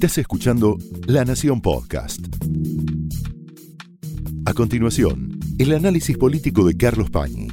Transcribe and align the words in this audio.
Estás 0.00 0.16
escuchando 0.16 0.78
La 1.06 1.24
Nación 1.26 1.60
Podcast. 1.60 2.20
A 4.46 4.54
continuación, 4.54 5.38
el 5.58 5.74
análisis 5.74 6.16
político 6.16 6.64
de 6.64 6.76
Carlos 6.76 7.10
Pañi 7.10 7.48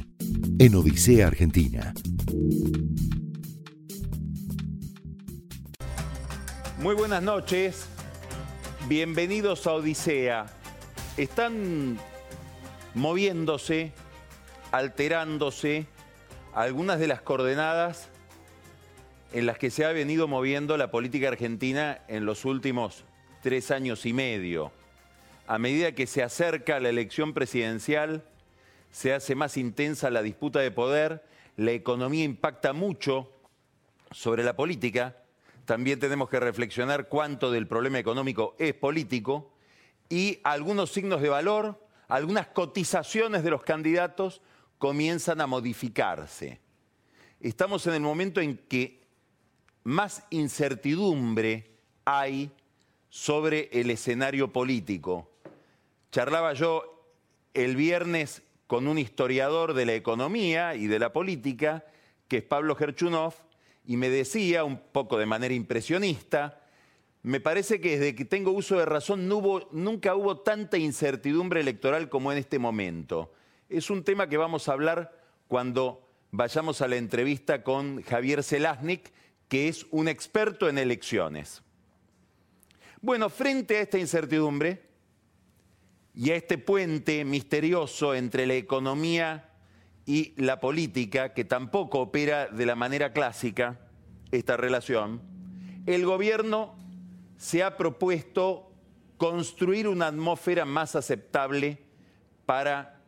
en 0.58 0.74
Odisea 0.74 1.26
Argentina. 1.26 1.92
Muy 6.80 6.94
buenas 6.94 7.22
noches, 7.22 7.86
bienvenidos 8.88 9.66
a 9.66 9.72
Odisea. 9.72 10.46
Están 11.18 11.98
moviéndose, 12.94 13.92
alterándose 14.72 15.86
algunas 16.54 16.98
de 16.98 17.08
las 17.08 17.20
coordenadas 17.20 18.08
en 19.32 19.46
las 19.46 19.58
que 19.58 19.70
se 19.70 19.84
ha 19.84 19.92
venido 19.92 20.26
moviendo 20.26 20.76
la 20.76 20.90
política 20.90 21.28
argentina 21.28 22.02
en 22.08 22.24
los 22.24 22.44
últimos 22.44 23.04
tres 23.42 23.70
años 23.70 24.06
y 24.06 24.12
medio. 24.12 24.72
A 25.46 25.58
medida 25.58 25.92
que 25.92 26.06
se 26.06 26.22
acerca 26.22 26.80
la 26.80 26.88
elección 26.88 27.34
presidencial, 27.34 28.24
se 28.90 29.12
hace 29.12 29.34
más 29.34 29.56
intensa 29.56 30.10
la 30.10 30.22
disputa 30.22 30.60
de 30.60 30.70
poder, 30.70 31.24
la 31.56 31.72
economía 31.72 32.24
impacta 32.24 32.72
mucho 32.72 33.32
sobre 34.10 34.44
la 34.44 34.56
política, 34.56 35.16
también 35.64 36.00
tenemos 36.00 36.30
que 36.30 36.40
reflexionar 36.40 37.08
cuánto 37.08 37.50
del 37.50 37.66
problema 37.66 37.98
económico 37.98 38.56
es 38.58 38.72
político 38.72 39.52
y 40.08 40.40
algunos 40.42 40.90
signos 40.90 41.20
de 41.20 41.28
valor, 41.28 41.86
algunas 42.08 42.46
cotizaciones 42.46 43.42
de 43.42 43.50
los 43.50 43.62
candidatos 43.62 44.40
comienzan 44.78 45.42
a 45.42 45.46
modificarse. 45.46 46.60
Estamos 47.40 47.86
en 47.86 47.94
el 47.94 48.00
momento 48.00 48.40
en 48.40 48.56
que 48.56 49.07
más 49.88 50.22
incertidumbre 50.28 51.64
hay 52.04 52.50
sobre 53.08 53.70
el 53.72 53.88
escenario 53.88 54.52
político. 54.52 55.30
Charlaba 56.12 56.52
yo 56.52 57.06
el 57.54 57.74
viernes 57.74 58.42
con 58.66 58.86
un 58.86 58.98
historiador 58.98 59.72
de 59.72 59.86
la 59.86 59.94
economía 59.94 60.74
y 60.74 60.88
de 60.88 60.98
la 60.98 61.14
política, 61.14 61.86
que 62.28 62.36
es 62.36 62.42
Pablo 62.42 62.76
Gerchunov, 62.76 63.32
y 63.86 63.96
me 63.96 64.10
decía, 64.10 64.62
un 64.62 64.78
poco 64.78 65.16
de 65.16 65.24
manera 65.24 65.54
impresionista, 65.54 66.60
me 67.22 67.40
parece 67.40 67.80
que 67.80 67.98
desde 67.98 68.14
que 68.14 68.26
tengo 68.26 68.50
uso 68.50 68.78
de 68.78 68.84
razón 68.84 69.26
nunca 69.26 70.14
hubo 70.14 70.40
tanta 70.40 70.76
incertidumbre 70.76 71.60
electoral 71.60 72.10
como 72.10 72.30
en 72.30 72.36
este 72.36 72.58
momento. 72.58 73.32
Es 73.70 73.88
un 73.88 74.04
tema 74.04 74.28
que 74.28 74.36
vamos 74.36 74.68
a 74.68 74.74
hablar 74.74 75.18
cuando 75.46 76.06
vayamos 76.30 76.82
a 76.82 76.88
la 76.88 76.96
entrevista 76.96 77.62
con 77.62 78.02
Javier 78.02 78.44
Zelaznik, 78.44 79.12
que 79.48 79.68
es 79.68 79.86
un 79.90 80.08
experto 80.08 80.68
en 80.68 80.78
elecciones. 80.78 81.62
Bueno, 83.00 83.30
frente 83.30 83.78
a 83.78 83.80
esta 83.80 83.98
incertidumbre 83.98 84.82
y 86.14 86.30
a 86.30 86.36
este 86.36 86.58
puente 86.58 87.24
misterioso 87.24 88.14
entre 88.14 88.46
la 88.46 88.54
economía 88.54 89.50
y 90.04 90.34
la 90.36 90.60
política, 90.60 91.32
que 91.32 91.44
tampoco 91.44 92.00
opera 92.00 92.48
de 92.48 92.66
la 92.66 92.74
manera 92.74 93.12
clásica 93.12 93.78
esta 94.30 94.56
relación, 94.56 95.22
el 95.86 96.04
gobierno 96.04 96.76
se 97.36 97.62
ha 97.62 97.76
propuesto 97.76 98.72
construir 99.16 99.88
una 99.88 100.08
atmósfera 100.08 100.64
más 100.64 100.96
aceptable 100.96 101.78
para 102.46 103.00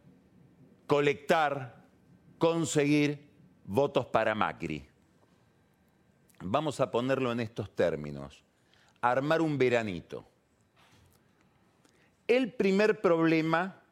colectar, 0.87 1.85
conseguir 2.39 3.29
votos 3.65 4.07
para 4.07 4.35
Macri 4.35 4.90
vamos 6.41 6.81
a 6.81 6.91
ponerlo 6.91 7.33
en 7.33 7.41
estos 7.41 7.75
términos, 7.75 8.43
armar 9.01 9.41
un 9.41 9.59
veranito. 9.59 10.27
El 12.27 12.53
primer 12.53 13.01
problema, 13.01 13.83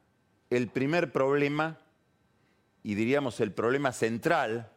el 0.50 0.68
primer 0.68 1.12
problema, 1.12 1.78
y 2.82 2.94
diríamos 2.94 3.40
el 3.40 3.52
problema 3.52 3.92
central 3.92 4.70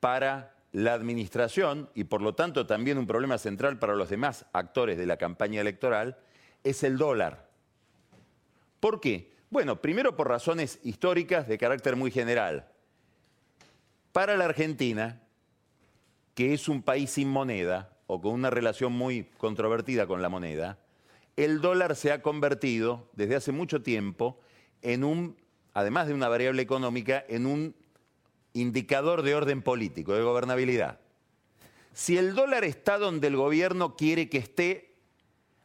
para 0.00 0.54
la 0.72 0.92
administración, 0.92 1.88
y 1.94 2.04
por 2.04 2.20
lo 2.20 2.34
tanto 2.34 2.66
también 2.66 2.98
un 2.98 3.06
problema 3.06 3.38
central 3.38 3.78
para 3.78 3.94
los 3.94 4.10
demás 4.10 4.46
actores 4.52 4.98
de 4.98 5.06
la 5.06 5.16
campaña 5.16 5.60
electoral, 5.60 6.18
es 6.62 6.82
el 6.82 6.98
dólar. 6.98 7.48
¿Por 8.80 9.00
qué? 9.00 9.32
Bueno, 9.50 9.80
primero 9.80 10.16
por 10.16 10.28
razones 10.28 10.80
históricas 10.82 11.46
de 11.46 11.58
carácter 11.58 11.96
muy 11.96 12.10
general. 12.10 12.68
Para 14.12 14.36
la 14.36 14.44
Argentina, 14.44 15.23
que 16.34 16.52
es 16.52 16.68
un 16.68 16.82
país 16.82 17.10
sin 17.10 17.28
moneda 17.28 17.96
o 18.06 18.20
con 18.20 18.32
una 18.32 18.50
relación 18.50 18.92
muy 18.92 19.24
controvertida 19.38 20.06
con 20.06 20.22
la 20.22 20.28
moneda, 20.28 20.78
el 21.36 21.60
dólar 21.60 21.96
se 21.96 22.12
ha 22.12 22.22
convertido 22.22 23.08
desde 23.12 23.36
hace 23.36 23.52
mucho 23.52 23.82
tiempo 23.82 24.40
en 24.82 25.04
un, 25.04 25.36
además 25.72 26.06
de 26.06 26.14
una 26.14 26.28
variable 26.28 26.62
económica, 26.62 27.24
en 27.28 27.46
un 27.46 27.74
indicador 28.52 29.22
de 29.22 29.34
orden 29.34 29.62
político, 29.62 30.14
de 30.14 30.22
gobernabilidad. 30.22 31.00
Si 31.92 32.18
el 32.18 32.34
dólar 32.34 32.64
está 32.64 32.98
donde 32.98 33.28
el 33.28 33.36
gobierno 33.36 33.96
quiere 33.96 34.28
que 34.28 34.38
esté, 34.38 34.94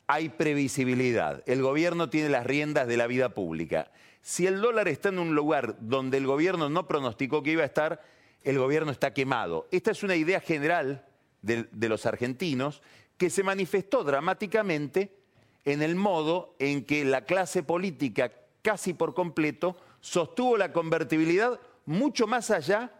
hay 0.07 0.30
previsibilidad. 0.30 1.44
El 1.46 1.62
gobierno 1.62 2.09
tiene 2.09 2.30
las 2.30 2.46
riendas 2.46 2.88
de 2.88 2.97
la 2.97 3.07
vida 3.07 3.30
pública. 3.30 3.91
Si 4.22 4.47
el 4.47 4.59
dólar 4.59 4.88
está 4.88 5.09
en 5.09 5.19
un 5.19 5.36
lugar 5.36 5.75
donde 5.80 6.18
el 6.18 6.25
gobierno 6.25 6.69
no 6.69 6.88
pronosticó 6.88 7.44
que 7.44 7.51
iba 7.51 7.63
a 7.63 7.68
estar, 7.68 8.01
el 8.44 8.57
gobierno 8.57 8.91
está 8.91 9.13
quemado. 9.13 9.67
Esta 9.72 9.91
es 9.91 10.03
una 10.03 10.16
idea 10.16 10.39
general 10.39 11.05
de, 11.41 11.67
los 11.89 12.05
argentinos 12.05 12.81
que 13.17 13.29
se 13.29 13.44
manifestó 13.44 14.03
dramáticamente 14.03 15.17
en 15.66 15.81
el 15.81 15.95
modo 15.95 16.55
en 16.59 16.85
que 16.85 17.03
la 17.05 17.25
clase 17.25 17.63
política 17.63 18.31
casi 18.61 18.94
por 18.94 19.13
completo 19.13 19.77
sostuvo 20.01 20.57
la 20.57 20.72
convertibilidad 20.72 21.59
mucho 21.85 22.27
más 22.27 22.50
allá 22.51 22.94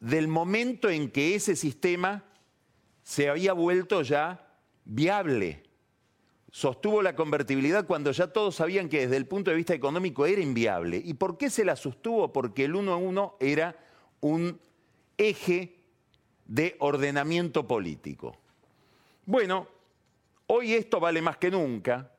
del 0.00 0.28
momento 0.28 0.90
en 0.90 1.10
que 1.10 1.34
ese 1.34 1.56
sistema 1.56 2.24
se 3.02 3.28
había 3.28 3.52
vuelto 3.52 4.02
ya 4.02 4.46
viable. 4.84 5.62
Sostuvo 6.50 7.02
la 7.02 7.16
convertibilidad 7.16 7.86
cuando 7.86 8.12
ya 8.12 8.28
todos 8.28 8.54
sabían 8.54 8.88
que 8.88 9.00
desde 9.00 9.16
el 9.16 9.26
punto 9.26 9.50
de 9.50 9.56
vista 9.56 9.74
económico 9.74 10.24
era 10.24 10.40
inviable. 10.40 11.02
¿Y 11.04 11.14
por 11.14 11.36
qué 11.36 11.50
se 11.50 11.64
la 11.64 11.74
sostuvo? 11.74 12.32
Porque 12.32 12.66
el 12.66 12.76
uno 12.76 12.92
a 12.92 12.96
uno 12.96 13.36
era 13.40 13.76
un 14.24 14.58
eje 15.18 15.76
de 16.46 16.76
ordenamiento 16.78 17.68
político. 17.68 18.34
Bueno, 19.26 19.68
hoy 20.46 20.72
esto 20.72 20.98
vale 20.98 21.20
más 21.20 21.36
que 21.36 21.50
nunca, 21.50 22.10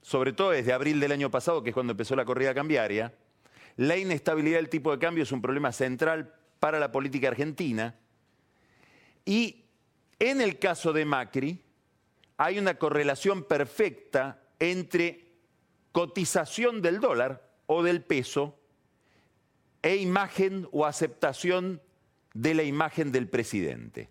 sobre 0.00 0.32
todo 0.32 0.50
desde 0.50 0.72
abril 0.72 0.98
del 0.98 1.12
año 1.12 1.30
pasado, 1.30 1.62
que 1.62 1.70
es 1.70 1.74
cuando 1.74 1.92
empezó 1.92 2.16
la 2.16 2.24
corrida 2.24 2.52
cambiaria. 2.52 3.14
La 3.76 3.96
inestabilidad 3.96 4.56
del 4.56 4.70
tipo 4.70 4.90
de 4.90 4.98
cambio 4.98 5.22
es 5.22 5.30
un 5.30 5.40
problema 5.40 5.70
central 5.70 6.34
para 6.58 6.80
la 6.80 6.90
política 6.90 7.28
argentina. 7.28 7.94
Y 9.24 9.64
en 10.18 10.40
el 10.40 10.58
caso 10.58 10.92
de 10.92 11.04
Macri, 11.04 11.62
hay 12.38 12.58
una 12.58 12.74
correlación 12.74 13.44
perfecta 13.44 14.42
entre 14.58 15.28
cotización 15.92 16.82
del 16.82 16.98
dólar 16.98 17.48
o 17.66 17.84
del 17.84 18.02
peso 18.02 18.58
e 19.82 19.96
imagen 19.96 20.68
o 20.70 20.86
aceptación 20.86 21.82
de 22.34 22.54
la 22.54 22.62
imagen 22.62 23.12
del 23.12 23.28
presidente. 23.28 24.08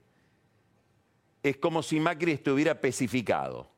Es 1.41 1.57
como 1.57 1.81
si 1.81 1.99
Macri 1.99 2.33
estuviera 2.33 2.73
especificado. 2.73 3.71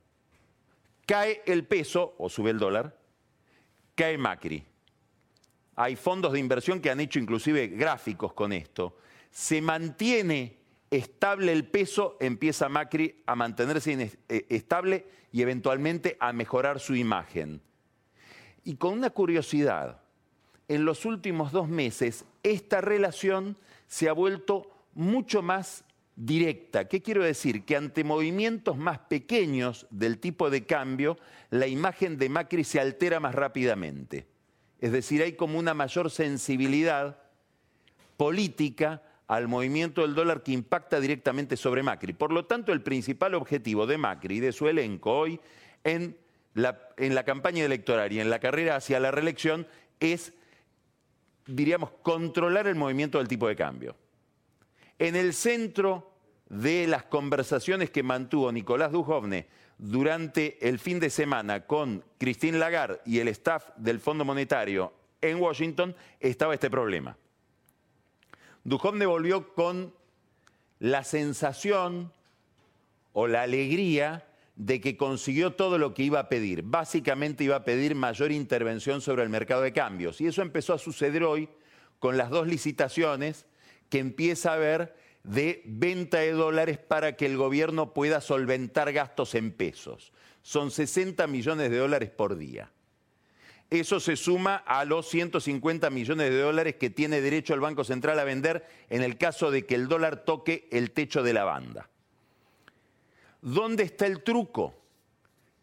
Cae 1.05 1.41
el 1.45 1.65
peso 1.65 2.15
o 2.17 2.29
sube 2.29 2.49
el 2.49 2.59
dólar, 2.59 2.97
cae 3.95 4.17
Macri. 4.17 4.63
Hay 5.75 5.95
fondos 5.95 6.33
de 6.33 6.39
inversión 6.39 6.79
que 6.79 6.89
han 6.89 6.99
hecho 6.99 7.19
inclusive 7.19 7.67
gráficos 7.67 8.33
con 8.33 8.53
esto. 8.53 8.97
Se 9.31 9.61
mantiene 9.61 10.57
estable 10.91 11.51
el 11.51 11.65
peso, 11.65 12.17
empieza 12.19 12.69
Macri 12.69 13.23
a 13.25 13.35
mantenerse 13.35 14.11
eh, 14.29 14.45
estable 14.49 15.07
y 15.31 15.41
eventualmente 15.41 16.15
a 16.19 16.31
mejorar 16.31 16.79
su 16.79 16.95
imagen. 16.95 17.61
Y 18.63 18.75
con 18.75 18.93
una 18.93 19.09
curiosidad, 19.09 20.02
en 20.67 20.85
los 20.85 21.05
últimos 21.05 21.51
dos 21.51 21.67
meses 21.67 22.25
esta 22.43 22.81
relación 22.81 23.57
se 23.87 24.09
ha 24.09 24.13
vuelto 24.13 24.69
mucho 24.93 25.41
más 25.41 25.83
directa. 26.15 26.87
¿Qué 26.87 27.01
quiero 27.01 27.23
decir? 27.23 27.65
Que 27.65 27.75
ante 27.75 28.03
movimientos 28.03 28.77
más 28.77 28.99
pequeños 28.99 29.87
del 29.89 30.19
tipo 30.19 30.49
de 30.49 30.65
cambio, 30.65 31.17
la 31.49 31.67
imagen 31.67 32.17
de 32.17 32.29
Macri 32.29 32.63
se 32.63 32.79
altera 32.79 33.19
más 33.19 33.33
rápidamente. 33.35 34.27
Es 34.79 34.91
decir, 34.91 35.21
hay 35.21 35.33
como 35.33 35.57
una 35.57 35.73
mayor 35.73 36.11
sensibilidad 36.11 37.17
política 38.17 39.01
al 39.27 39.47
movimiento 39.47 40.01
del 40.01 40.13
dólar 40.13 40.43
que 40.43 40.51
impacta 40.51 40.99
directamente 40.99 41.57
sobre 41.57 41.81
Macri. 41.81 42.13
Por 42.13 42.31
lo 42.31 42.45
tanto, 42.45 42.73
el 42.73 42.81
principal 42.81 43.33
objetivo 43.33 43.87
de 43.87 43.97
Macri 43.97 44.37
y 44.37 44.39
de 44.41 44.51
su 44.51 44.67
elenco 44.67 45.11
hoy 45.17 45.39
en 45.83 46.17
la, 46.53 47.23
campaña 47.25 47.65
electoral 47.65 48.11
y 48.11 48.19
en 48.19 48.29
la 48.29 48.39
carrera 48.39 48.75
hacia 48.75 48.99
la 48.99 49.11
reelección 49.11 49.67
es 49.99 50.33
diríamos, 51.45 51.91
controlar 52.01 52.67
el 52.67 52.75
movimiento 52.75 53.17
del 53.17 53.27
tipo 53.27 53.47
de 53.47 53.55
cambio. 53.55 53.95
En 54.99 55.15
el 55.15 55.33
centro 55.33 56.11
de 56.49 56.87
las 56.87 57.03
conversaciones 57.03 57.89
que 57.89 58.03
mantuvo 58.03 58.51
Nicolás 58.51 58.91
Dujovne 58.91 59.47
durante 59.77 60.67
el 60.67 60.79
fin 60.79 60.99
de 60.99 61.09
semana 61.09 61.65
con 61.65 62.03
Christine 62.17 62.57
Lagarde 62.57 63.01
y 63.05 63.19
el 63.19 63.27
staff 63.29 63.69
del 63.75 63.99
Fondo 63.99 64.23
Monetario 64.23 64.93
en 65.23 65.41
Washington, 65.41 65.95
estaba 66.19 66.53
este 66.53 66.69
problema. 66.69 67.17
Dujovne 68.63 69.05
volvió 69.05 69.53
con 69.53 69.93
la 70.79 71.03
sensación 71.03 72.11
o 73.13 73.27
la 73.27 73.43
alegría 73.43 74.25
de 74.55 74.79
que 74.79 74.97
consiguió 74.97 75.53
todo 75.53 75.77
lo 75.77 75.93
que 75.93 76.03
iba 76.03 76.19
a 76.19 76.29
pedir. 76.29 76.61
Básicamente 76.63 77.43
iba 77.43 77.55
a 77.55 77.65
pedir 77.65 77.95
mayor 77.95 78.31
intervención 78.31 79.01
sobre 79.01 79.23
el 79.23 79.29
mercado 79.29 79.61
de 79.61 79.73
cambios. 79.73 80.21
Y 80.21 80.27
eso 80.27 80.41
empezó 80.41 80.73
a 80.73 80.77
suceder 80.77 81.23
hoy 81.23 81.49
con 81.99 82.17
las 82.17 82.29
dos 82.29 82.47
licitaciones 82.47 83.45
que 83.89 83.99
empieza 83.99 84.51
a 84.51 84.55
haber 84.55 84.95
de 85.23 85.61
venta 85.65 86.19
de 86.19 86.33
dólares 86.33 86.77
para 86.77 87.15
que 87.15 87.25
el 87.25 87.37
gobierno 87.37 87.93
pueda 87.93 88.21
solventar 88.21 88.91
gastos 88.91 89.35
en 89.35 89.51
pesos. 89.51 90.11
Son 90.41 90.69
60 90.69 91.25
millones 91.27 91.71
de 91.71 91.77
dólares 91.77 92.09
por 92.09 92.37
día. 92.37 92.71
Eso 93.69 93.99
se 93.99 94.17
suma 94.17 94.57
a 94.57 94.85
los 94.85 95.07
150 95.07 95.89
millones 95.89 96.29
de 96.29 96.39
dólares 96.39 96.75
que 96.75 96.91
tiene 96.91 97.21
derecho 97.21 97.55
el 97.55 97.59
Banco 97.59 97.83
Central 97.83 98.19
a 98.19 98.23
vender 98.23 98.67
en 98.89 99.01
el 99.01 99.17
caso 99.17 99.49
de 99.49 99.65
que 99.65 99.73
el 99.73 99.87
dólar 99.87 100.25
toque 100.25 100.67
el 100.71 100.91
techo 100.91 101.23
de 101.23 101.33
la 101.33 101.43
banda. 101.43 101.89
¿Dónde 103.43 103.83
está 103.83 104.07
el 104.07 104.23
truco? 104.23 104.73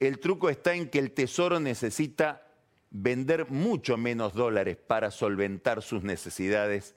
El 0.00 0.18
truco 0.18 0.50
está 0.50 0.74
en 0.74 0.90
que 0.90 0.98
el 0.98 1.12
Tesoro 1.12 1.60
necesita 1.60 2.46
vender 2.90 3.50
mucho 3.50 3.96
menos 3.96 4.34
dólares 4.34 4.76
para 4.76 5.10
solventar 5.10 5.80
sus 5.80 6.02
necesidades 6.02 6.94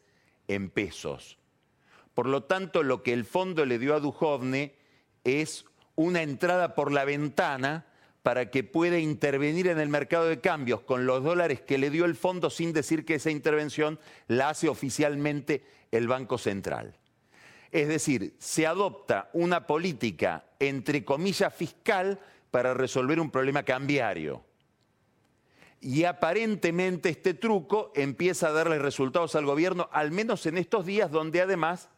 en 0.49 0.69
pesos. 0.69 1.37
Por 2.13 2.27
lo 2.27 2.43
tanto, 2.43 2.83
lo 2.83 3.01
que 3.01 3.13
el 3.13 3.23
fondo 3.23 3.65
le 3.65 3.79
dio 3.79 3.95
a 3.95 4.01
Dujovne 4.01 4.75
es 5.23 5.63
una 5.95 6.21
entrada 6.21 6.75
por 6.75 6.91
la 6.91 7.05
ventana 7.05 7.85
para 8.21 8.51
que 8.51 8.65
pueda 8.65 8.99
intervenir 8.99 9.69
en 9.69 9.79
el 9.79 9.87
mercado 9.87 10.27
de 10.27 10.41
cambios 10.41 10.81
con 10.81 11.05
los 11.05 11.23
dólares 11.23 11.61
que 11.61 11.77
le 11.77 11.91
dio 11.91 12.03
el 12.03 12.15
fondo 12.15 12.49
sin 12.49 12.73
decir 12.73 13.05
que 13.05 13.15
esa 13.15 13.31
intervención 13.31 14.01
la 14.27 14.49
hace 14.49 14.67
oficialmente 14.67 15.63
el 15.91 16.09
Banco 16.09 16.37
Central. 16.37 16.97
Es 17.73 17.87
decir, 17.87 18.35
se 18.37 18.67
adopta 18.67 19.31
una 19.33 19.65
política, 19.65 20.45
entre 20.59 21.03
comillas, 21.03 21.51
fiscal 21.51 22.19
para 22.51 22.75
resolver 22.75 23.19
un 23.19 23.31
problema 23.31 23.63
cambiario. 23.63 24.43
Y 25.81 26.03
aparentemente 26.03 27.09
este 27.09 27.33
truco 27.33 27.91
empieza 27.95 28.49
a 28.49 28.51
darle 28.51 28.77
resultados 28.77 29.35
al 29.35 29.47
gobierno, 29.47 29.89
al 29.91 30.11
menos 30.11 30.45
en 30.45 30.59
estos 30.59 30.85
días 30.85 31.09
donde 31.09 31.41
además 31.41 31.89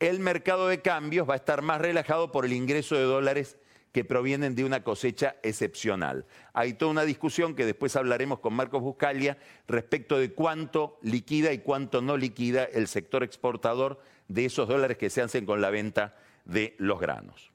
el 0.00 0.18
mercado 0.18 0.66
de 0.66 0.82
cambios 0.82 1.28
va 1.28 1.34
a 1.34 1.38
estar 1.38 1.62
más 1.62 1.80
relajado 1.80 2.32
por 2.32 2.44
el 2.44 2.52
ingreso 2.52 2.96
de 2.96 3.04
dólares 3.04 3.56
que 3.92 4.04
provienen 4.04 4.56
de 4.56 4.64
una 4.64 4.82
cosecha 4.82 5.36
excepcional. 5.44 6.26
Hay 6.52 6.74
toda 6.74 6.90
una 6.90 7.04
discusión 7.04 7.54
que 7.54 7.66
después 7.66 7.94
hablaremos 7.94 8.40
con 8.40 8.52
Marcos 8.52 8.82
Buscalia 8.82 9.38
respecto 9.68 10.18
de 10.18 10.32
cuánto 10.32 10.98
liquida 11.02 11.52
y 11.52 11.58
cuánto 11.58 12.02
no 12.02 12.16
liquida 12.16 12.64
el 12.64 12.88
sector 12.88 13.22
exportador 13.22 14.00
de 14.28 14.44
esos 14.44 14.68
dólares 14.68 14.98
que 14.98 15.10
se 15.10 15.22
hacen 15.22 15.44
con 15.46 15.60
la 15.60 15.70
venta 15.70 16.16
de 16.44 16.76
los 16.78 17.00
granos. 17.00 17.50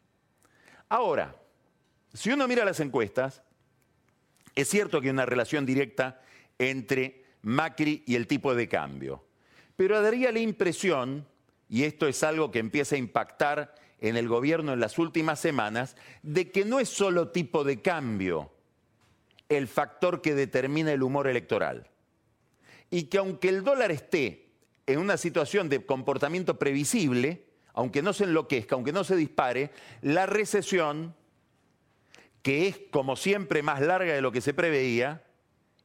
Ahora, 0.89 1.35
si 2.13 2.31
uno 2.31 2.47
mira 2.47 2.65
las 2.65 2.79
encuestas, 2.79 3.41
es 4.55 4.67
cierto 4.67 5.01
que 5.01 5.07
hay 5.07 5.13
una 5.13 5.25
relación 5.25 5.65
directa 5.65 6.21
entre 6.59 7.25
Macri 7.41 8.03
y 8.05 8.15
el 8.15 8.27
tipo 8.27 8.53
de 8.53 8.67
cambio, 8.67 9.25
pero 9.75 10.01
daría 10.01 10.31
la 10.31 10.39
impresión 10.39 11.25
y 11.69 11.83
esto 11.85 12.07
es 12.07 12.23
algo 12.23 12.51
que 12.51 12.59
empieza 12.59 12.95
a 12.95 12.99
impactar 12.99 13.73
en 13.99 14.17
el 14.17 14.27
gobierno 14.27 14.73
en 14.73 14.79
las 14.79 14.99
últimas 14.99 15.39
semanas, 15.39 15.95
de 16.21 16.51
que 16.51 16.65
no 16.65 16.79
es 16.79 16.89
solo 16.89 17.29
tipo 17.29 17.63
de 17.63 17.81
cambio 17.81 18.51
el 19.47 19.67
factor 19.67 20.21
que 20.21 20.35
determina 20.35 20.91
el 20.91 21.03
humor 21.03 21.27
electoral. 21.27 21.89
Y 22.91 23.03
que 23.03 23.17
aunque 23.17 23.49
el 23.49 23.63
dólar 23.63 23.91
esté 23.91 24.42
en 24.85 24.99
una 24.99 25.17
situación 25.17 25.69
de 25.69 25.85
comportamiento 25.85 26.59
previsible, 26.59 27.45
aunque 27.73 28.01
no 28.01 28.13
se 28.13 28.25
enloquezca, 28.25 28.75
aunque 28.75 28.91
no 28.91 29.03
se 29.03 29.15
dispare, 29.15 29.71
la 30.01 30.25
recesión, 30.25 31.15
que 32.41 32.67
es 32.67 32.79
como 32.91 33.15
siempre 33.15 33.63
más 33.63 33.81
larga 33.81 34.13
de 34.13 34.21
lo 34.21 34.31
que 34.31 34.41
se 34.41 34.53
preveía, 34.53 35.23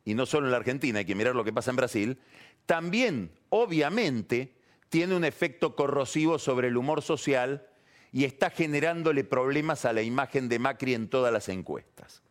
y 0.05 0.15
no 0.15 0.27
solo 0.27 0.47
en 0.47 0.53
la 0.53 0.59
Argentina, 0.59 0.99
hay 1.01 1.05
que 1.05 1.15
mirar 1.15 1.35
lo 1.35 1.45
que 1.45 1.53
pasa 1.53 1.71
en 1.71 1.77
Brasil, 1.77 2.19
también 2.67 3.31
obviamente 3.51 4.55
tiene 4.89 5.15
un 5.15 5.25
efecto 5.25 5.77
corrosivo 5.77 6.39
sobre 6.39 6.69
el 6.69 6.77
humor 6.77 7.03
social 7.03 7.67
y 8.13 8.25
está 8.25 8.51
generándole 8.51 9.25
problemas 9.25 9.85
a 9.85 9.93
la 9.93 10.03
imagen 10.03 10.49
de 10.49 10.59
Macri 10.59 10.95
en 10.95 11.09
todas 11.09 11.33
las 11.33 11.49
encuestas. 11.49 12.23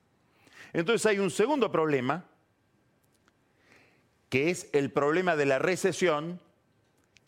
Entonces 0.74 1.06
hay 1.06 1.19
un 1.19 1.31
segundo 1.31 1.72
problema, 1.72 2.25
que 4.30 4.50
es 4.50 4.69
el 4.74 4.92
problema 4.92 5.36
de 5.36 5.46
la 5.46 5.60
recesión, 5.60 6.42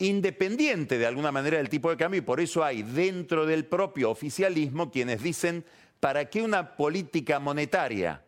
independiente 0.00 0.98
de 0.98 1.06
alguna 1.06 1.32
manera 1.32 1.58
del 1.58 1.68
tipo 1.68 1.90
de 1.90 1.96
cambio, 1.96 2.18
y 2.18 2.24
por 2.24 2.40
eso 2.40 2.64
hay 2.64 2.82
dentro 2.82 3.46
del 3.46 3.64
propio 3.64 4.10
oficialismo 4.10 4.90
quienes 4.90 5.22
dicen, 5.22 5.64
¿para 6.00 6.28
qué 6.28 6.42
una 6.42 6.76
política 6.76 7.38
monetaria 7.38 8.24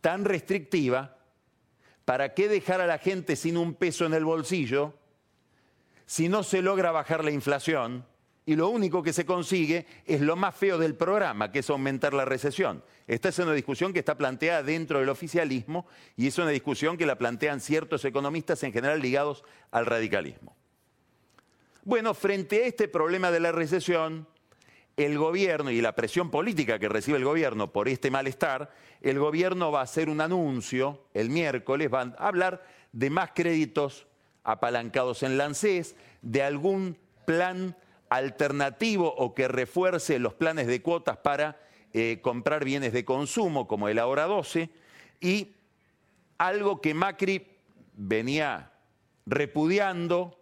tan 0.00 0.24
restrictiva? 0.24 1.16
¿Para 2.04 2.34
qué 2.34 2.48
dejar 2.48 2.80
a 2.80 2.86
la 2.86 2.98
gente 2.98 3.36
sin 3.36 3.56
un 3.56 3.74
peso 3.74 4.04
en 4.04 4.14
el 4.14 4.24
bolsillo? 4.24 4.94
si 6.12 6.28
no 6.28 6.42
se 6.42 6.60
logra 6.60 6.92
bajar 6.92 7.24
la 7.24 7.30
inflación 7.30 8.04
y 8.44 8.54
lo 8.54 8.68
único 8.68 9.02
que 9.02 9.14
se 9.14 9.24
consigue 9.24 9.86
es 10.04 10.20
lo 10.20 10.36
más 10.36 10.54
feo 10.54 10.76
del 10.76 10.94
programa, 10.94 11.50
que 11.50 11.60
es 11.60 11.70
aumentar 11.70 12.12
la 12.12 12.26
recesión. 12.26 12.84
Esta 13.06 13.30
es 13.30 13.38
una 13.38 13.54
discusión 13.54 13.94
que 13.94 14.00
está 14.00 14.18
planteada 14.18 14.62
dentro 14.62 14.98
del 14.98 15.08
oficialismo 15.08 15.86
y 16.14 16.26
es 16.26 16.36
una 16.36 16.50
discusión 16.50 16.98
que 16.98 17.06
la 17.06 17.16
plantean 17.16 17.60
ciertos 17.60 18.04
economistas 18.04 18.62
en 18.62 18.74
general 18.74 19.00
ligados 19.00 19.42
al 19.70 19.86
radicalismo. 19.86 20.54
Bueno, 21.84 22.14
frente 22.14 22.62
a 22.62 22.66
este 22.66 22.86
problema 22.86 23.32
de 23.32 23.40
la 23.40 23.50
recesión, 23.50 24.28
el 24.96 25.18
gobierno 25.18 25.68
y 25.72 25.80
la 25.80 25.96
presión 25.96 26.30
política 26.30 26.78
que 26.78 26.88
recibe 26.88 27.18
el 27.18 27.24
gobierno 27.24 27.72
por 27.72 27.88
este 27.88 28.08
malestar, 28.08 28.70
el 29.00 29.18
gobierno 29.18 29.72
va 29.72 29.80
a 29.80 29.84
hacer 29.84 30.08
un 30.08 30.20
anuncio 30.20 31.06
el 31.12 31.28
miércoles, 31.28 31.92
va 31.92 32.02
a 32.02 32.28
hablar 32.28 32.64
de 32.92 33.10
más 33.10 33.32
créditos 33.34 34.06
apalancados 34.44 35.24
en 35.24 35.36
Lancés, 35.36 35.96
de 36.20 36.44
algún 36.44 36.98
plan 37.24 37.76
alternativo 38.10 39.12
o 39.12 39.34
que 39.34 39.48
refuerce 39.48 40.20
los 40.20 40.34
planes 40.34 40.68
de 40.68 40.82
cuotas 40.82 41.16
para 41.16 41.60
eh, 41.92 42.20
comprar 42.22 42.64
bienes 42.64 42.92
de 42.92 43.04
consumo, 43.04 43.66
como 43.66 43.88
el 43.88 43.98
Ahora 43.98 44.26
12, 44.26 44.70
y 45.20 45.56
algo 46.38 46.80
que 46.80 46.94
Macri 46.94 47.44
venía 47.94 48.70
repudiando 49.26 50.41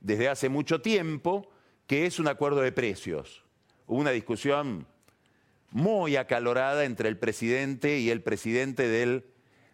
desde 0.00 0.28
hace 0.28 0.48
mucho 0.48 0.80
tiempo, 0.80 1.50
que 1.86 2.06
es 2.06 2.18
un 2.18 2.28
acuerdo 2.28 2.60
de 2.60 2.72
precios. 2.72 3.44
Hubo 3.86 3.98
una 3.98 4.10
discusión 4.10 4.86
muy 5.70 6.16
acalorada 6.16 6.84
entre 6.84 7.08
el 7.08 7.18
presidente 7.18 7.98
y 7.98 8.10
el 8.10 8.22
presidente 8.22 8.88
del 8.88 9.26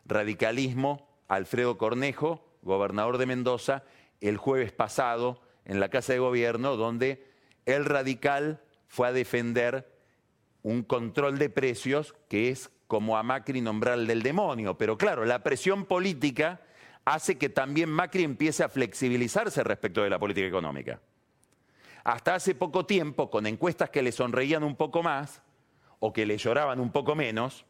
radicalismo, 0.04 1.08
Alfredo 1.28 1.78
Cornejo, 1.78 2.46
gobernador 2.62 3.18
de 3.18 3.26
Mendoza, 3.26 3.84
el 4.20 4.36
jueves 4.36 4.72
pasado 4.72 5.40
en 5.64 5.80
la 5.80 5.88
Casa 5.88 6.12
de 6.12 6.18
Gobierno, 6.18 6.76
donde 6.76 7.26
el 7.64 7.84
radical 7.84 8.62
fue 8.86 9.08
a 9.08 9.12
defender 9.12 9.92
un 10.62 10.82
control 10.82 11.38
de 11.38 11.50
precios 11.50 12.14
que 12.28 12.50
es 12.50 12.70
como 12.86 13.16
a 13.16 13.22
Macri 13.22 13.60
nombrar 13.60 13.98
del 13.98 14.22
demonio. 14.22 14.78
Pero 14.78 14.96
claro, 14.96 15.24
la 15.24 15.42
presión 15.42 15.84
política 15.84 16.60
hace 17.06 17.38
que 17.38 17.48
también 17.48 17.88
Macri 17.88 18.24
empiece 18.24 18.64
a 18.64 18.68
flexibilizarse 18.68 19.62
respecto 19.62 20.02
de 20.02 20.10
la 20.10 20.18
política 20.18 20.48
económica. 20.48 21.00
Hasta 22.02 22.34
hace 22.34 22.54
poco 22.54 22.84
tiempo, 22.84 23.30
con 23.30 23.46
encuestas 23.46 23.90
que 23.90 24.02
le 24.02 24.10
sonreían 24.10 24.64
un 24.64 24.76
poco 24.76 25.02
más 25.04 25.40
o 26.00 26.12
que 26.12 26.26
le 26.26 26.36
lloraban 26.36 26.80
un 26.80 26.90
poco 26.90 27.14
menos, 27.14 27.64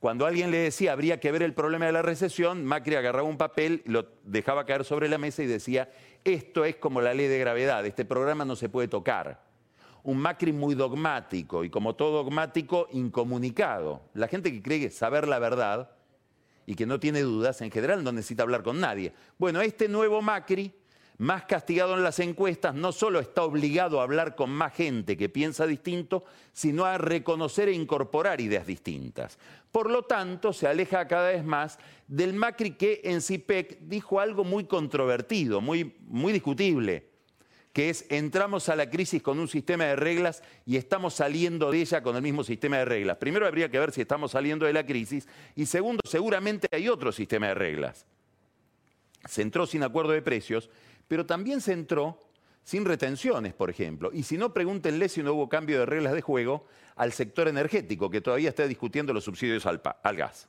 cuando 0.00 0.24
alguien 0.24 0.50
le 0.50 0.58
decía 0.58 0.92
habría 0.92 1.20
que 1.20 1.32
ver 1.32 1.42
el 1.42 1.52
problema 1.52 1.84
de 1.84 1.92
la 1.92 2.02
recesión, 2.02 2.64
Macri 2.64 2.96
agarraba 2.96 3.28
un 3.28 3.36
papel, 3.36 3.82
lo 3.84 4.06
dejaba 4.24 4.64
caer 4.64 4.84
sobre 4.84 5.08
la 5.08 5.18
mesa 5.18 5.42
y 5.42 5.46
decía, 5.46 5.90
esto 6.24 6.64
es 6.64 6.76
como 6.76 7.02
la 7.02 7.12
ley 7.12 7.28
de 7.28 7.38
gravedad, 7.38 7.84
este 7.84 8.06
programa 8.06 8.46
no 8.46 8.56
se 8.56 8.70
puede 8.70 8.88
tocar. 8.88 9.44
Un 10.02 10.16
Macri 10.18 10.52
muy 10.52 10.74
dogmático 10.74 11.62
y 11.62 11.68
como 11.68 11.94
todo 11.94 12.22
dogmático, 12.22 12.88
incomunicado. 12.92 14.02
La 14.14 14.28
gente 14.28 14.50
que 14.50 14.62
cree 14.62 14.90
saber 14.90 15.28
la 15.28 15.38
verdad 15.38 15.95
y 16.66 16.74
que 16.74 16.86
no 16.86 17.00
tiene 17.00 17.22
dudas, 17.22 17.60
en 17.62 17.70
general 17.70 18.02
no 18.02 18.12
necesita 18.12 18.42
hablar 18.42 18.62
con 18.62 18.80
nadie. 18.80 19.12
Bueno, 19.38 19.60
este 19.60 19.88
nuevo 19.88 20.20
Macri 20.20 20.74
más 21.18 21.44
castigado 21.44 21.94
en 21.94 22.02
las 22.02 22.18
encuestas, 22.18 22.74
no 22.74 22.92
solo 22.92 23.20
está 23.20 23.42
obligado 23.42 24.00
a 24.00 24.02
hablar 24.02 24.34
con 24.34 24.50
más 24.50 24.74
gente 24.74 25.16
que 25.16 25.28
piensa 25.28 25.66
distinto, 25.66 26.24
sino 26.52 26.84
a 26.84 26.98
reconocer 26.98 27.68
e 27.68 27.72
incorporar 27.72 28.40
ideas 28.40 28.66
distintas. 28.66 29.38
Por 29.72 29.90
lo 29.90 30.02
tanto, 30.02 30.52
se 30.52 30.66
aleja 30.66 31.08
cada 31.08 31.30
vez 31.30 31.44
más 31.44 31.78
del 32.06 32.34
Macri 32.34 32.72
que 32.72 33.00
en 33.04 33.22
CIPEC 33.22 33.80
dijo 33.80 34.20
algo 34.20 34.44
muy 34.44 34.64
controvertido, 34.64 35.60
muy, 35.60 35.96
muy 36.06 36.32
discutible, 36.32 37.08
que 37.76 37.90
es 37.90 38.06
entramos 38.08 38.70
a 38.70 38.74
la 38.74 38.88
crisis 38.88 39.22
con 39.22 39.38
un 39.38 39.48
sistema 39.48 39.84
de 39.84 39.96
reglas 39.96 40.42
y 40.64 40.78
estamos 40.78 41.12
saliendo 41.12 41.70
de 41.70 41.82
ella 41.82 42.02
con 42.02 42.16
el 42.16 42.22
mismo 42.22 42.42
sistema 42.42 42.78
de 42.78 42.86
reglas. 42.86 43.18
Primero 43.18 43.46
habría 43.46 43.70
que 43.70 43.78
ver 43.78 43.92
si 43.92 44.00
estamos 44.00 44.30
saliendo 44.30 44.64
de 44.64 44.72
la 44.72 44.86
crisis 44.86 45.28
y 45.54 45.66
segundo, 45.66 46.00
seguramente 46.06 46.68
hay 46.72 46.88
otro 46.88 47.12
sistema 47.12 47.48
de 47.48 47.54
reglas. 47.54 48.06
Se 49.26 49.42
entró 49.42 49.66
sin 49.66 49.82
acuerdo 49.82 50.12
de 50.12 50.22
precios, 50.22 50.70
pero 51.06 51.26
también 51.26 51.60
se 51.60 51.74
entró 51.74 52.18
sin 52.64 52.86
retenciones, 52.86 53.52
por 53.52 53.68
ejemplo. 53.68 54.08
Y 54.10 54.22
si 54.22 54.38
no, 54.38 54.54
pregúntenle 54.54 55.10
si 55.10 55.22
no 55.22 55.34
hubo 55.34 55.50
cambio 55.50 55.80
de 55.80 55.84
reglas 55.84 56.14
de 56.14 56.22
juego 56.22 56.64
al 56.94 57.12
sector 57.12 57.46
energético, 57.46 58.08
que 58.08 58.22
todavía 58.22 58.48
está 58.48 58.66
discutiendo 58.66 59.12
los 59.12 59.24
subsidios 59.24 59.66
al, 59.66 59.82
al 60.02 60.16
gas. 60.16 60.48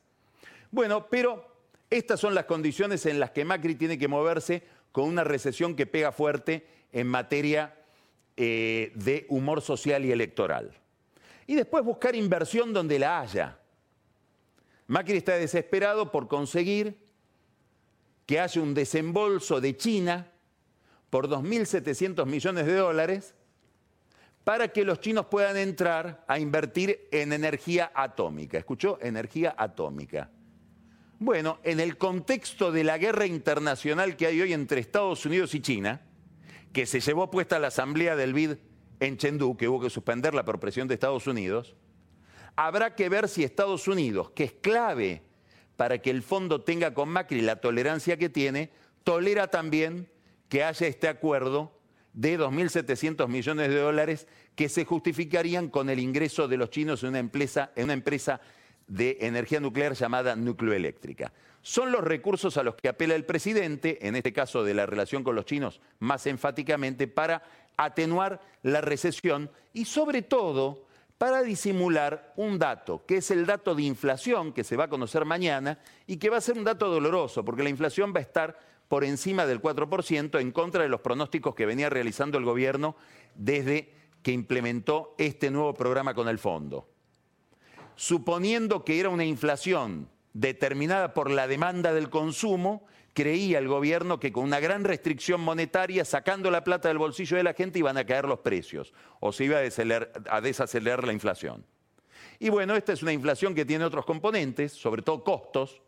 Bueno, 0.72 1.08
pero 1.10 1.46
estas 1.90 2.22
son 2.22 2.34
las 2.34 2.46
condiciones 2.46 3.06
en 3.06 3.20
las 3.20 3.32
que 3.32 3.44
Macri 3.44 3.76
tiene 3.76 3.98
que 3.98 4.08
moverse 4.08 4.64
con 4.98 5.10
una 5.10 5.24
recesión 5.24 5.76
que 5.76 5.86
pega 5.86 6.12
fuerte 6.12 6.66
en 6.92 7.06
materia 7.06 7.76
eh, 8.36 8.92
de 8.96 9.28
humor 9.30 9.62
social 9.62 10.04
y 10.04 10.12
electoral. 10.12 10.76
Y 11.46 11.54
después 11.54 11.84
buscar 11.84 12.16
inversión 12.16 12.74
donde 12.74 12.98
la 12.98 13.20
haya. 13.20 13.60
Macri 14.88 15.18
está 15.18 15.36
desesperado 15.36 16.12
por 16.12 16.28
conseguir 16.28 16.98
que 18.26 18.40
haya 18.40 18.60
un 18.60 18.74
desembolso 18.74 19.62
de 19.62 19.78
China 19.78 20.32
por 21.12 21.30
2.700 21.30 22.26
millones 22.26 22.66
de 22.66 22.74
dólares 22.74 23.36
para 24.44 24.70
que 24.70 24.84
los 24.84 25.00
chinos 25.00 25.28
puedan 25.28 25.58
entrar 25.58 26.26
a 26.28 26.40
invertir 26.40 27.08
en 27.12 27.34
energía 27.34 27.92
atómica. 27.94 28.58
¿Escuchó? 28.58 28.98
Energía 29.00 29.54
atómica. 29.56 30.32
Bueno, 31.20 31.60
en 31.64 31.80
el 31.80 31.98
contexto 31.98 32.72
de 32.72 32.84
la 32.84 33.00
guerra 33.00 33.26
internacional 33.26 34.16
que 34.16 34.28
hay 34.28 34.40
hoy 34.40 34.54
entre 34.54 34.80
Estados 34.80 35.26
Unidos 35.26 35.56
y 35.56 35.62
China, 35.62 36.02
que 36.72 36.86
se 36.86 37.00
llevó 37.00 37.32
puesta 37.32 37.58
la 37.58 37.70
asamblea 37.70 38.16
del 38.16 38.36
BID 38.36 38.58
en 39.00 39.18
Chengdu, 39.18 39.58
que 39.58 39.68
hubo 39.68 39.80
que 39.80 39.90
suspenderla 39.90 40.46
por 40.46 40.60
presión 40.60 40.88
de 40.88 40.94
Estados 40.94 41.26
Unidos, 41.26 41.76
habrá 42.56 42.94
que 42.94 43.10
ver 43.10 43.30
si 43.30 43.44
Estados 43.44 43.88
Unidos, 43.88 44.30
que 44.30 44.44
es 44.44 44.52
clave 44.54 45.24
para 45.76 45.98
que 46.00 46.12
el 46.12 46.22
fondo 46.22 46.62
tenga 46.62 46.94
con 46.94 47.10
Macri 47.10 47.42
la 47.42 47.62
tolerancia 47.62 48.18
que 48.18 48.30
tiene, 48.30 48.70
tolera 49.04 49.48
también 49.48 50.12
que 50.50 50.64
haya 50.64 50.86
este 50.86 51.08
acuerdo 51.08 51.80
de 52.14 52.38
2.700 52.38 53.28
millones 53.28 53.70
de 53.70 53.80
dólares 53.80 54.28
que 54.56 54.70
se 54.70 54.86
justificarían 54.86 55.70
con 55.70 55.90
el 55.90 55.98
ingreso 55.98 56.48
de 56.48 56.58
los 56.58 56.70
chinos 56.70 57.02
en 57.02 57.10
una 57.10 57.20
empresa, 57.20 57.72
en 57.76 57.86
una 57.86 57.94
empresa 57.94 58.40
de 58.88 59.18
energía 59.22 59.60
nuclear 59.60 59.94
llamada 59.94 60.36
nucleoeléctrica. 60.36 61.32
Son 61.62 61.92
los 61.92 62.04
recursos 62.04 62.58
a 62.58 62.64
los 62.64 62.76
que 62.76 62.88
apela 62.88 63.16
el 63.16 63.26
presidente, 63.26 64.08
en 64.08 64.16
este 64.16 64.32
caso 64.32 64.64
de 64.64 64.74
la 64.74 64.86
relación 64.86 65.24
con 65.24 65.36
los 65.36 65.46
chinos 65.46 65.82
más 66.00 66.26
enfáticamente, 66.26 67.08
para 67.08 67.44
atenuar 67.76 68.42
la 68.64 68.82
recesión 68.82 69.52
y 69.74 69.86
sobre 69.86 70.22
todo 70.22 70.86
para 71.18 71.42
disimular 71.42 72.34
un 72.36 72.60
dato, 72.60 73.06
que 73.06 73.18
es 73.18 73.32
el 73.32 73.46
dato 73.46 73.74
de 73.74 73.84
inflación 73.84 74.54
que 74.54 74.64
se 74.64 74.78
va 74.78 74.86
a 74.86 74.90
conocer 74.90 75.26
mañana 75.26 75.80
y 76.06 76.18
que 76.18 76.30
va 76.30 76.38
a 76.38 76.42
ser 76.42 76.58
un 76.58 76.64
dato 76.64 76.90
doloroso, 76.90 77.44
porque 77.44 77.64
la 77.64 77.70
inflación 77.70 78.14
va 78.16 78.20
a 78.20 78.24
estar 78.24 78.60
por 78.88 79.04
encima 79.04 79.46
del 79.46 79.62
4% 79.62 80.40
en 80.40 80.52
contra 80.52 80.84
de 80.84 80.90
los 80.90 81.02
pronósticos 81.02 81.56
que 81.56 81.66
venía 81.66 81.90
realizando 81.90 82.38
el 82.38 82.46
gobierno 82.46 82.96
desde 83.36 83.94
que 84.22 84.32
implementó 84.32 85.16
este 85.18 85.52
nuevo 85.52 85.74
programa 85.74 86.14
con 86.14 86.28
el 86.28 86.40
fondo. 86.40 86.88
Suponiendo 87.98 88.86
que 88.86 89.00
era 89.00 89.10
una 89.10 89.26
inflación 89.26 90.08
determinada 90.34 91.16
por 91.16 91.32
la 91.32 91.48
demanda 91.48 91.94
del 91.94 92.12
consumo, 92.12 92.86
creía 93.14 93.58
el 93.58 93.68
gobierno 93.68 94.20
que 94.20 94.32
con 94.32 94.44
una 94.44 94.60
gran 94.60 94.84
restricción 94.84 95.42
monetaria, 95.42 96.06
sacando 96.06 96.52
la 96.52 96.64
plata 96.64 96.90
del 96.90 97.00
bolsillo 97.00 97.38
de 97.38 97.44
la 97.44 97.56
gente, 97.56 97.80
iban 97.80 97.98
a 97.98 98.06
caer 98.06 98.26
los 98.26 98.42
precios 98.42 98.94
o 99.20 99.34
se 99.34 99.46
iba 99.46 99.58
a 99.58 100.42
desacelerar, 100.42 101.04
la 101.08 101.12
inflación. 101.12 101.66
Y 102.38 102.50
bueno, 102.50 102.76
esta 102.76 102.94
es 102.94 103.02
una 103.02 103.14
inflación 103.14 103.56
que 103.56 103.66
tiene 103.66 103.84
otros 103.84 104.06
componentes, 104.06 104.74
sobre 104.74 105.02
todo 105.02 105.24
costos. 105.24 105.82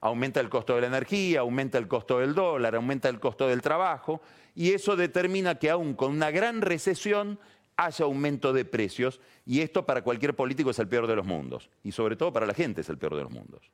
Aumenta 0.00 0.40
el 0.40 0.48
costo 0.48 0.74
de 0.74 0.80
la 0.80 0.86
energía, 0.86 1.40
aumenta 1.40 1.76
el 1.76 1.86
costo 1.86 2.18
del 2.18 2.34
dólar, 2.34 2.76
aumenta 2.76 3.10
el 3.10 3.20
costo 3.20 3.46
del 3.46 3.60
trabajo, 3.60 4.22
y 4.54 4.72
eso 4.72 4.96
determina 4.96 5.56
que 5.56 5.68
aún 5.68 5.92
con 5.92 6.12
una 6.12 6.30
gran 6.30 6.62
recesión 6.62 7.38
haya 7.76 8.04
aumento 8.04 8.52
de 8.52 8.64
precios 8.64 9.20
y 9.46 9.60
esto 9.60 9.84
para 9.86 10.02
cualquier 10.02 10.34
político 10.34 10.70
es 10.70 10.78
el 10.78 10.88
peor 10.88 11.06
de 11.06 11.16
los 11.16 11.26
mundos 11.26 11.70
y 11.82 11.92
sobre 11.92 12.16
todo 12.16 12.32
para 12.32 12.46
la 12.46 12.54
gente 12.54 12.82
es 12.82 12.88
el 12.88 12.98
peor 12.98 13.16
de 13.16 13.22
los 13.22 13.30
mundos. 13.30 13.70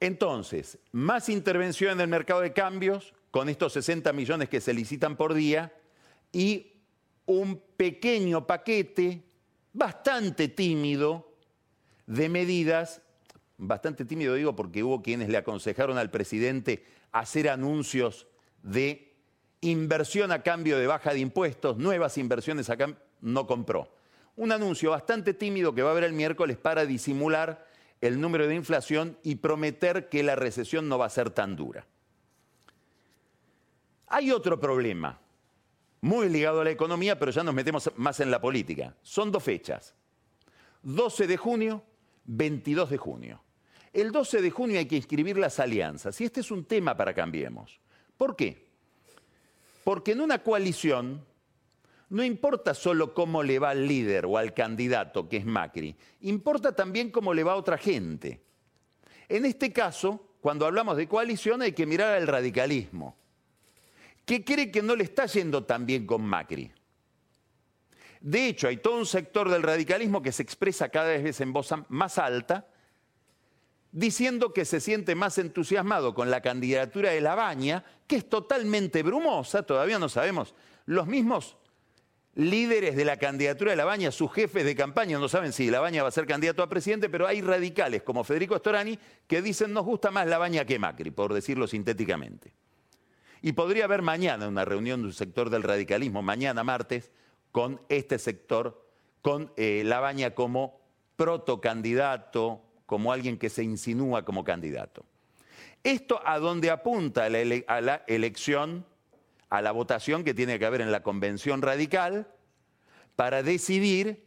Entonces, 0.00 0.78
más 0.92 1.28
intervención 1.28 1.92
en 1.92 2.00
el 2.00 2.08
mercado 2.08 2.40
de 2.40 2.52
cambios 2.52 3.14
con 3.30 3.48
estos 3.48 3.72
60 3.72 4.12
millones 4.12 4.48
que 4.48 4.60
se 4.60 4.74
licitan 4.74 5.16
por 5.16 5.34
día 5.34 5.72
y 6.32 6.72
un 7.24 7.60
pequeño 7.76 8.46
paquete 8.46 9.22
bastante 9.72 10.48
tímido 10.48 11.34
de 12.06 12.28
medidas, 12.28 13.02
bastante 13.58 14.04
tímido 14.04 14.34
digo 14.34 14.54
porque 14.54 14.82
hubo 14.82 15.02
quienes 15.02 15.28
le 15.28 15.38
aconsejaron 15.38 15.98
al 15.98 16.10
presidente 16.10 16.84
hacer 17.12 17.48
anuncios 17.48 18.26
de 18.62 19.05
inversión 19.70 20.32
a 20.32 20.42
cambio 20.42 20.78
de 20.78 20.86
baja 20.86 21.12
de 21.12 21.20
impuestos, 21.20 21.76
nuevas 21.76 22.18
inversiones 22.18 22.70
acá, 22.70 22.96
no 23.20 23.46
compró. 23.46 23.92
Un 24.36 24.52
anuncio 24.52 24.90
bastante 24.90 25.34
tímido 25.34 25.74
que 25.74 25.82
va 25.82 25.90
a 25.90 25.92
haber 25.92 26.04
el 26.04 26.12
miércoles 26.12 26.56
para 26.56 26.86
disimular 26.86 27.66
el 28.00 28.20
número 28.20 28.46
de 28.46 28.54
inflación 28.54 29.18
y 29.22 29.36
prometer 29.36 30.08
que 30.08 30.22
la 30.22 30.36
recesión 30.36 30.88
no 30.88 30.98
va 30.98 31.06
a 31.06 31.10
ser 31.10 31.30
tan 31.30 31.56
dura. 31.56 31.86
Hay 34.08 34.30
otro 34.30 34.60
problema, 34.60 35.18
muy 36.00 36.28
ligado 36.28 36.60
a 36.60 36.64
la 36.64 36.70
economía, 36.70 37.18
pero 37.18 37.32
ya 37.32 37.42
nos 37.42 37.54
metemos 37.54 37.90
más 37.96 38.20
en 38.20 38.30
la 38.30 38.40
política. 38.40 38.94
Son 39.02 39.32
dos 39.32 39.42
fechas. 39.42 39.94
12 40.82 41.26
de 41.26 41.36
junio, 41.36 41.82
22 42.26 42.90
de 42.90 42.96
junio. 42.98 43.42
El 43.92 44.12
12 44.12 44.42
de 44.42 44.50
junio 44.50 44.78
hay 44.78 44.86
que 44.86 44.96
inscribir 44.96 45.38
las 45.38 45.58
alianzas 45.58 46.20
y 46.20 46.24
este 46.24 46.40
es 46.40 46.50
un 46.50 46.64
tema 46.64 46.96
para 46.96 47.14
Cambiemos. 47.14 47.80
¿Por 48.16 48.36
qué? 48.36 48.65
Porque 49.86 50.10
en 50.10 50.20
una 50.20 50.42
coalición 50.42 51.24
no 52.08 52.24
importa 52.24 52.74
solo 52.74 53.14
cómo 53.14 53.44
le 53.44 53.60
va 53.60 53.70
al 53.70 53.86
líder 53.86 54.26
o 54.26 54.36
al 54.36 54.52
candidato, 54.52 55.28
que 55.28 55.36
es 55.36 55.46
Macri, 55.46 55.94
importa 56.22 56.74
también 56.74 57.12
cómo 57.12 57.32
le 57.32 57.44
va 57.44 57.52
a 57.52 57.56
otra 57.56 57.78
gente. 57.78 58.42
En 59.28 59.44
este 59.44 59.72
caso, 59.72 60.38
cuando 60.40 60.66
hablamos 60.66 60.96
de 60.96 61.06
coalición 61.06 61.62
hay 61.62 61.70
que 61.70 61.86
mirar 61.86 62.16
al 62.16 62.26
radicalismo, 62.26 63.16
que 64.24 64.44
cree 64.44 64.72
que 64.72 64.82
no 64.82 64.96
le 64.96 65.04
está 65.04 65.26
yendo 65.26 65.62
tan 65.62 65.86
bien 65.86 66.04
con 66.04 66.20
Macri. 66.22 66.72
De 68.20 68.48
hecho, 68.48 68.66
hay 68.66 68.78
todo 68.78 68.98
un 68.98 69.06
sector 69.06 69.48
del 69.48 69.62
radicalismo 69.62 70.20
que 70.20 70.32
se 70.32 70.42
expresa 70.42 70.88
cada 70.88 71.10
vez 71.10 71.40
en 71.40 71.52
voz 71.52 71.72
más 71.90 72.18
alta, 72.18 72.66
diciendo 73.96 74.52
que 74.52 74.66
se 74.66 74.78
siente 74.78 75.14
más 75.14 75.38
entusiasmado 75.38 76.12
con 76.12 76.30
la 76.30 76.42
candidatura 76.42 77.12
de 77.12 77.22
Labaña, 77.22 77.82
que 78.06 78.16
es 78.16 78.28
totalmente 78.28 79.02
brumosa, 79.02 79.62
todavía 79.62 79.98
no 79.98 80.10
sabemos. 80.10 80.54
Los 80.84 81.06
mismos 81.06 81.56
líderes 82.34 82.94
de 82.94 83.06
la 83.06 83.16
candidatura 83.16 83.70
de 83.70 83.78
Labaña, 83.78 84.10
sus 84.10 84.30
jefes 84.30 84.66
de 84.66 84.76
campaña, 84.76 85.18
no 85.18 85.30
saben 85.30 85.54
si 85.54 85.70
Labaña 85.70 86.02
va 86.02 86.10
a 86.10 86.12
ser 86.12 86.26
candidato 86.26 86.62
a 86.62 86.68
presidente, 86.68 87.08
pero 87.08 87.26
hay 87.26 87.40
radicales 87.40 88.02
como 88.02 88.22
Federico 88.22 88.58
Storani 88.58 88.98
que 89.26 89.40
dicen 89.40 89.72
nos 89.72 89.86
gusta 89.86 90.10
más 90.10 90.26
Labaña 90.26 90.66
que 90.66 90.78
Macri, 90.78 91.10
por 91.10 91.32
decirlo 91.32 91.66
sintéticamente. 91.66 92.52
Y 93.40 93.52
podría 93.52 93.86
haber 93.86 94.02
mañana 94.02 94.46
una 94.46 94.66
reunión 94.66 95.00
de 95.00 95.06
un 95.06 95.14
sector 95.14 95.48
del 95.48 95.62
radicalismo, 95.62 96.20
mañana 96.20 96.62
martes, 96.64 97.12
con 97.50 97.80
este 97.88 98.18
sector, 98.18 98.86
con 99.22 99.50
eh, 99.56 99.84
Labaña 99.86 100.34
como 100.34 100.82
protocandidato, 101.16 102.65
como 102.86 103.12
alguien 103.12 103.36
que 103.36 103.50
se 103.50 103.62
insinúa 103.62 104.24
como 104.24 104.44
candidato. 104.44 105.04
Esto 105.84 106.20
a 106.24 106.38
donde 106.38 106.70
apunta 106.70 107.26
a 107.26 107.30
la, 107.30 108.02
elección, 108.06 108.86
a 109.50 109.62
la 109.62 109.72
votación 109.72 110.24
que 110.24 110.34
tiene 110.34 110.58
que 110.58 110.66
haber 110.66 110.80
en 110.80 110.90
la 110.90 111.02
convención 111.02 111.62
radical 111.62 112.28
para 113.14 113.42
decidir 113.42 114.24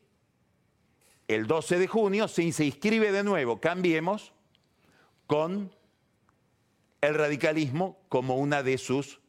el 1.27 1.47
12 1.47 1.79
de 1.79 1.87
junio 1.87 2.27
si 2.27 2.51
se 2.51 2.65
inscribe 2.65 3.11
de 3.11 3.23
nuevo, 3.23 3.59
cambiemos, 3.59 4.33
con 5.27 5.71
el 7.01 7.13
radicalismo 7.13 7.99
como 8.09 8.37
una 8.37 8.63
de 8.63 8.77
sus 8.77 9.19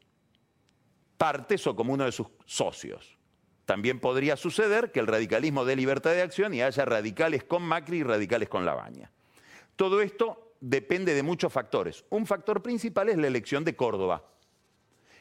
partes 1.19 1.67
o 1.67 1.77
como 1.77 1.93
uno 1.93 2.05
de 2.05 2.13
sus 2.13 2.29
socios. 2.47 3.19
También 3.67 4.01
podría 4.01 4.37
suceder 4.37 4.91
que 4.91 5.01
el 5.01 5.07
radicalismo 5.07 5.65
dé 5.65 5.77
libertad 5.77 6.13
de 6.13 6.23
acción 6.23 6.55
y 6.55 6.63
haya 6.63 6.85
radicales 6.85 7.45
con 7.45 7.63
Macri 7.63 7.99
y 7.99 8.03
radicales 8.03 8.49
con 8.49 8.65
Labaña. 8.65 9.13
Todo 9.77 10.01
esto 10.01 10.55
depende 10.61 11.15
de 11.15 11.23
muchos 11.23 11.53
factores. 11.53 12.05
Un 12.11 12.27
factor 12.27 12.63
principal 12.63 13.09
es 13.09 13.17
la 13.17 13.27
elección 13.27 13.65
de 13.65 13.77
Córdoba. 13.77 14.25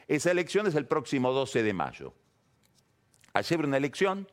Esa 0.06 0.30
elección 0.30 0.66
es 0.66 0.74
el 0.74 0.86
próximo 0.86 1.32
12 1.32 1.62
de 1.62 1.72
mayo. 1.72 2.14
Ayer 3.32 3.64
una 3.64 3.76
elección 3.76 4.28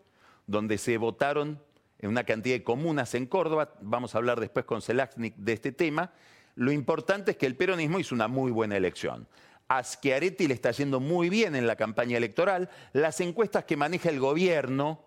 donde 0.47 0.77
se 0.77 0.97
votaron 0.97 1.61
en 1.99 2.09
una 2.09 2.23
cantidad 2.23 2.55
de 2.55 2.63
comunas 2.63 3.13
en 3.15 3.25
Córdoba, 3.25 3.73
vamos 3.81 4.13
a 4.13 4.17
hablar 4.17 4.39
después 4.39 4.65
con 4.65 4.81
Selaxnik 4.81 5.35
de 5.35 5.53
este 5.53 5.71
tema. 5.71 6.11
Lo 6.55 6.71
importante 6.71 7.31
es 7.31 7.37
que 7.37 7.45
el 7.45 7.55
peronismo 7.55 7.99
hizo 7.99 8.15
una 8.15 8.27
muy 8.27 8.51
buena 8.51 8.77
elección. 8.77 9.27
A 9.69 9.81
le 10.03 10.53
está 10.53 10.71
yendo 10.71 10.99
muy 10.99 11.29
bien 11.29 11.55
en 11.55 11.67
la 11.67 11.75
campaña 11.75 12.17
electoral. 12.17 12.69
Las 12.93 13.19
encuestas 13.19 13.65
que 13.65 13.75
maneja 13.75 14.09
el 14.09 14.19
gobierno 14.19 15.03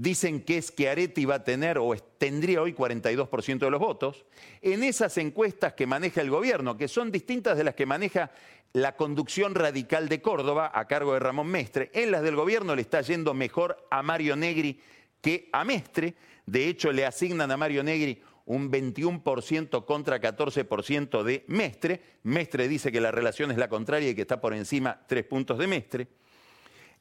dicen 0.00 0.40
que 0.40 0.62
Schiaretti 0.62 1.26
va 1.26 1.34
a 1.36 1.44
tener 1.44 1.76
o 1.76 1.94
tendría 2.16 2.62
hoy 2.62 2.72
42% 2.72 3.58
de 3.58 3.70
los 3.70 3.78
votos. 3.78 4.24
En 4.62 4.82
esas 4.82 5.18
encuestas 5.18 5.74
que 5.74 5.86
maneja 5.86 6.22
el 6.22 6.30
gobierno, 6.30 6.78
que 6.78 6.88
son 6.88 7.12
distintas 7.12 7.58
de 7.58 7.64
las 7.64 7.74
que 7.74 7.84
maneja 7.84 8.30
la 8.72 8.96
conducción 8.96 9.54
radical 9.54 10.08
de 10.08 10.22
Córdoba 10.22 10.72
a 10.74 10.86
cargo 10.86 11.12
de 11.12 11.20
Ramón 11.20 11.48
Mestre, 11.48 11.90
en 11.92 12.12
las 12.12 12.22
del 12.22 12.34
gobierno 12.34 12.74
le 12.74 12.80
está 12.80 13.02
yendo 13.02 13.34
mejor 13.34 13.86
a 13.90 14.02
Mario 14.02 14.36
Negri 14.36 14.80
que 15.20 15.50
a 15.52 15.64
Mestre. 15.64 16.14
De 16.46 16.66
hecho, 16.66 16.92
le 16.92 17.04
asignan 17.04 17.50
a 17.50 17.58
Mario 17.58 17.84
Negri 17.84 18.22
un 18.46 18.72
21% 18.72 19.84
contra 19.84 20.18
14% 20.18 21.22
de 21.22 21.44
Mestre. 21.48 22.00
Mestre 22.22 22.68
dice 22.68 22.90
que 22.90 23.02
la 23.02 23.10
relación 23.10 23.50
es 23.50 23.58
la 23.58 23.68
contraria 23.68 24.08
y 24.08 24.14
que 24.14 24.22
está 24.22 24.40
por 24.40 24.54
encima 24.54 24.98
tres 25.06 25.26
puntos 25.26 25.58
de 25.58 25.66
Mestre. 25.66 26.08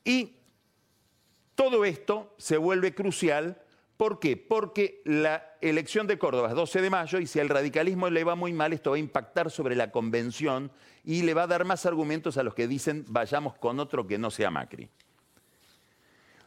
Y 0.03 0.38
todo 1.60 1.84
esto 1.84 2.34
se 2.38 2.56
vuelve 2.56 2.96
crucial. 2.96 3.62
¿Por 3.98 4.22
qué? 4.22 4.38
Porque 4.38 5.01
la 5.04 5.58
elección 5.60 6.08
de 6.08 6.18
Córdoba 6.18 6.48
es 6.48 6.56
12 6.56 6.82
de 6.82 6.89
mayo 6.89 7.20
y 7.20 7.28
si 7.28 7.42
al 7.42 7.50
radicalismo 7.50 8.10
le 8.10 8.24
va 8.24 8.36
muy 8.36 8.54
mal, 8.54 8.72
esto 8.72 8.92
va 8.92 8.96
a 8.96 9.00
impactar 9.00 9.51
sobre 9.51 9.75
la 9.75 9.92
convención 9.92 10.72
y 11.04 11.24
le 11.24 11.34
va 11.34 11.44
a 11.44 11.48
dar 11.48 11.66
más 11.66 11.86
argumentos 11.86 12.38
a 12.38 12.44
los 12.44 12.54
que 12.54 12.66
dicen 12.66 13.04
vayamos 13.10 13.56
con 13.56 13.82
otro 13.82 14.08
que 14.08 14.18
no 14.18 14.32
sea 14.32 14.50
Macri 14.50 14.89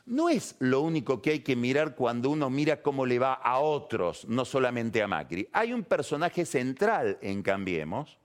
no 0.07 0.31
es 0.31 0.57
lo 0.61 0.81
único 0.81 1.21
que 1.21 1.33
hay 1.33 1.41
que 1.41 1.57
mirar 1.57 1.95
cuando 1.95 2.31
uno 2.31 2.49
mira 2.49 2.81
cómo 2.81 3.05
le 3.05 3.19
va 3.19 3.35
a 3.35 3.59
otros, 3.61 4.27
no 4.27 4.45
solamente 4.45 5.01
a 5.01 5.07
Macri. 5.07 5.49
Hay 5.53 5.73
un 5.73 5.85
personaje 5.85 6.45
central 6.45 7.19
en 7.23 7.41
Cambiemos 7.43 8.19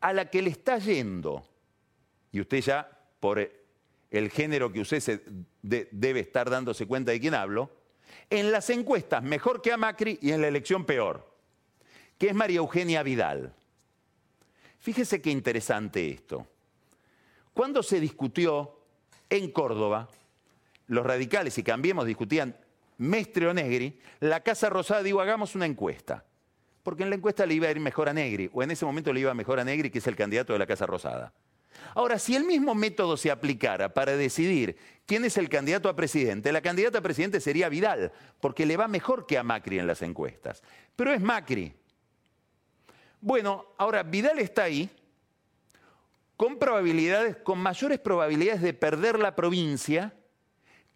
a 0.00 0.14
la 0.14 0.30
que 0.30 0.40
le 0.40 0.48
está 0.48 0.78
yendo, 0.78 1.44
y 2.32 2.40
usted 2.40 2.62
ya, 2.62 2.90
por 3.20 3.59
el 4.10 4.30
género 4.30 4.72
que 4.72 4.80
usted 4.80 5.22
debe 5.62 6.20
estar 6.20 6.50
dándose 6.50 6.86
cuenta 6.86 7.12
de 7.12 7.20
quién 7.20 7.34
hablo, 7.34 7.70
en 8.28 8.50
las 8.50 8.70
encuestas 8.70 9.22
mejor 9.22 9.62
que 9.62 9.72
a 9.72 9.76
Macri 9.76 10.18
y 10.20 10.32
en 10.32 10.40
la 10.40 10.48
elección 10.48 10.84
peor, 10.84 11.32
que 12.18 12.28
es 12.28 12.34
María 12.34 12.58
Eugenia 12.58 13.02
Vidal. 13.02 13.54
Fíjese 14.78 15.20
qué 15.20 15.30
interesante 15.30 16.08
esto. 16.08 16.46
Cuando 17.52 17.82
se 17.82 18.00
discutió 18.00 18.78
en 19.28 19.50
Córdoba, 19.52 20.08
los 20.86 21.04
radicales 21.04 21.56
y 21.58 21.62
Cambiemos 21.62 22.06
discutían 22.06 22.56
Mestre 22.98 23.46
o 23.46 23.54
Negri, 23.54 23.98
la 24.20 24.40
Casa 24.40 24.68
Rosada 24.70 25.02
dijo, 25.02 25.20
hagamos 25.20 25.54
una 25.54 25.66
encuesta. 25.66 26.24
Porque 26.82 27.02
en 27.02 27.10
la 27.10 27.16
encuesta 27.16 27.44
le 27.46 27.54
iba 27.54 27.68
a 27.68 27.70
ir 27.70 27.80
mejor 27.80 28.08
a 28.08 28.12
Negri, 28.12 28.50
o 28.52 28.62
en 28.62 28.70
ese 28.70 28.84
momento 28.84 29.12
le 29.12 29.20
iba 29.20 29.34
mejor 29.34 29.60
a 29.60 29.64
Negri, 29.64 29.90
que 29.90 29.98
es 29.98 30.06
el 30.06 30.16
candidato 30.16 30.52
de 30.52 30.58
la 30.58 30.66
Casa 30.66 30.86
Rosada. 30.86 31.32
Ahora, 31.94 32.18
si 32.18 32.36
el 32.36 32.44
mismo 32.44 32.74
método 32.74 33.16
se 33.16 33.30
aplicara 33.30 33.92
para 33.92 34.16
decidir 34.16 34.76
quién 35.06 35.24
es 35.24 35.36
el 35.36 35.48
candidato 35.48 35.88
a 35.88 35.96
presidente, 35.96 36.52
la 36.52 36.60
candidata 36.60 36.98
a 36.98 37.02
presidente 37.02 37.40
sería 37.40 37.68
Vidal, 37.68 38.12
porque 38.40 38.66
le 38.66 38.76
va 38.76 38.88
mejor 38.88 39.26
que 39.26 39.38
a 39.38 39.42
Macri 39.42 39.78
en 39.78 39.86
las 39.86 40.02
encuestas. 40.02 40.62
Pero 40.94 41.12
es 41.12 41.20
Macri. 41.20 41.72
Bueno, 43.20 43.66
ahora 43.76 44.02
Vidal 44.02 44.38
está 44.38 44.64
ahí 44.64 44.88
con 46.36 46.58
probabilidades, 46.58 47.36
con 47.36 47.58
mayores 47.58 47.98
probabilidades 47.98 48.62
de 48.62 48.72
perder 48.72 49.18
la 49.18 49.34
provincia 49.34 50.14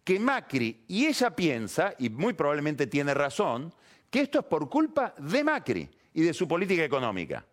que 0.03 0.19
Macri, 0.19 0.85
y 0.87 1.07
ella 1.07 1.35
piensa, 1.35 1.93
y 1.97 2.09
muy 2.09 2.33
probablemente 2.33 2.87
tiene 2.87 3.13
razón, 3.13 3.73
que 4.09 4.21
esto 4.21 4.39
es 4.39 4.45
por 4.45 4.69
culpa 4.69 5.13
de 5.17 5.43
Macri 5.43 5.89
y 6.13 6.21
de 6.21 6.33
su 6.33 6.47
política 6.47 6.83
económica. 6.83 7.45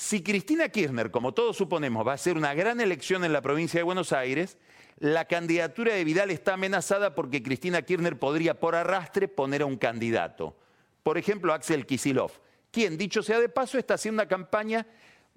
Si 0.00 0.22
Cristina 0.22 0.70
Kirchner, 0.70 1.10
como 1.10 1.34
todos 1.34 1.58
suponemos, 1.58 2.08
va 2.08 2.14
a 2.14 2.16
ser 2.16 2.38
una 2.38 2.54
gran 2.54 2.80
elección 2.80 3.22
en 3.22 3.34
la 3.34 3.42
provincia 3.42 3.78
de 3.78 3.84
Buenos 3.84 4.14
Aires, 4.14 4.56
la 4.98 5.26
candidatura 5.26 5.92
de 5.92 6.04
Vidal 6.04 6.30
está 6.30 6.54
amenazada 6.54 7.14
porque 7.14 7.42
Cristina 7.42 7.82
Kirchner 7.82 8.18
podría 8.18 8.58
por 8.58 8.74
arrastre 8.74 9.28
poner 9.28 9.60
a 9.60 9.66
un 9.66 9.76
candidato. 9.76 10.56
Por 11.02 11.18
ejemplo, 11.18 11.52
Axel 11.52 11.84
Kisilov, 11.84 12.32
quien, 12.70 12.96
dicho 12.96 13.22
sea 13.22 13.38
de 13.40 13.50
paso, 13.50 13.76
está 13.76 13.94
haciendo 13.94 14.22
una 14.22 14.28
campaña 14.28 14.86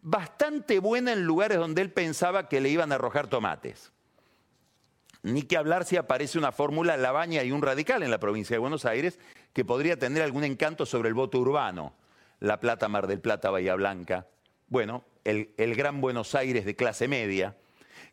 bastante 0.01 0.79
buena 0.79 1.11
en 1.11 1.25
lugares 1.25 1.57
donde 1.57 1.81
él 1.81 1.91
pensaba 1.91 2.47
que 2.47 2.61
le 2.61 2.69
iban 2.69 2.93
a 2.93 2.95
arrojar 2.95 3.27
tomates. 3.27 3.91
Ni 5.23 5.41
que 5.41 5.57
hablar 5.57 5.83
si 5.83 5.97
aparece 5.97 6.37
una 6.37 6.53
fórmula 6.53 6.95
Labaña 6.95 7.43
y 7.43 7.51
un 7.51 7.61
radical 7.61 8.01
en 8.01 8.11
la 8.11 8.19
provincia 8.21 8.55
de 8.55 8.59
Buenos 8.59 8.85
Aires 8.85 9.19
que 9.51 9.65
podría 9.65 9.99
tener 9.99 10.23
algún 10.23 10.45
encanto 10.45 10.85
sobre 10.85 11.09
el 11.09 11.15
voto 11.15 11.37
urbano. 11.37 11.93
La 12.39 12.61
Plata, 12.61 12.87
Mar 12.87 13.07
del 13.07 13.19
Plata, 13.19 13.49
Bahía 13.49 13.75
Blanca. 13.75 14.25
Bueno, 14.67 15.03
el, 15.23 15.75
Gran 15.75 16.01
Buenos 16.01 16.35
Aires 16.35 16.65
de 16.65 16.75
clase 16.75 17.07
media. 17.07 17.55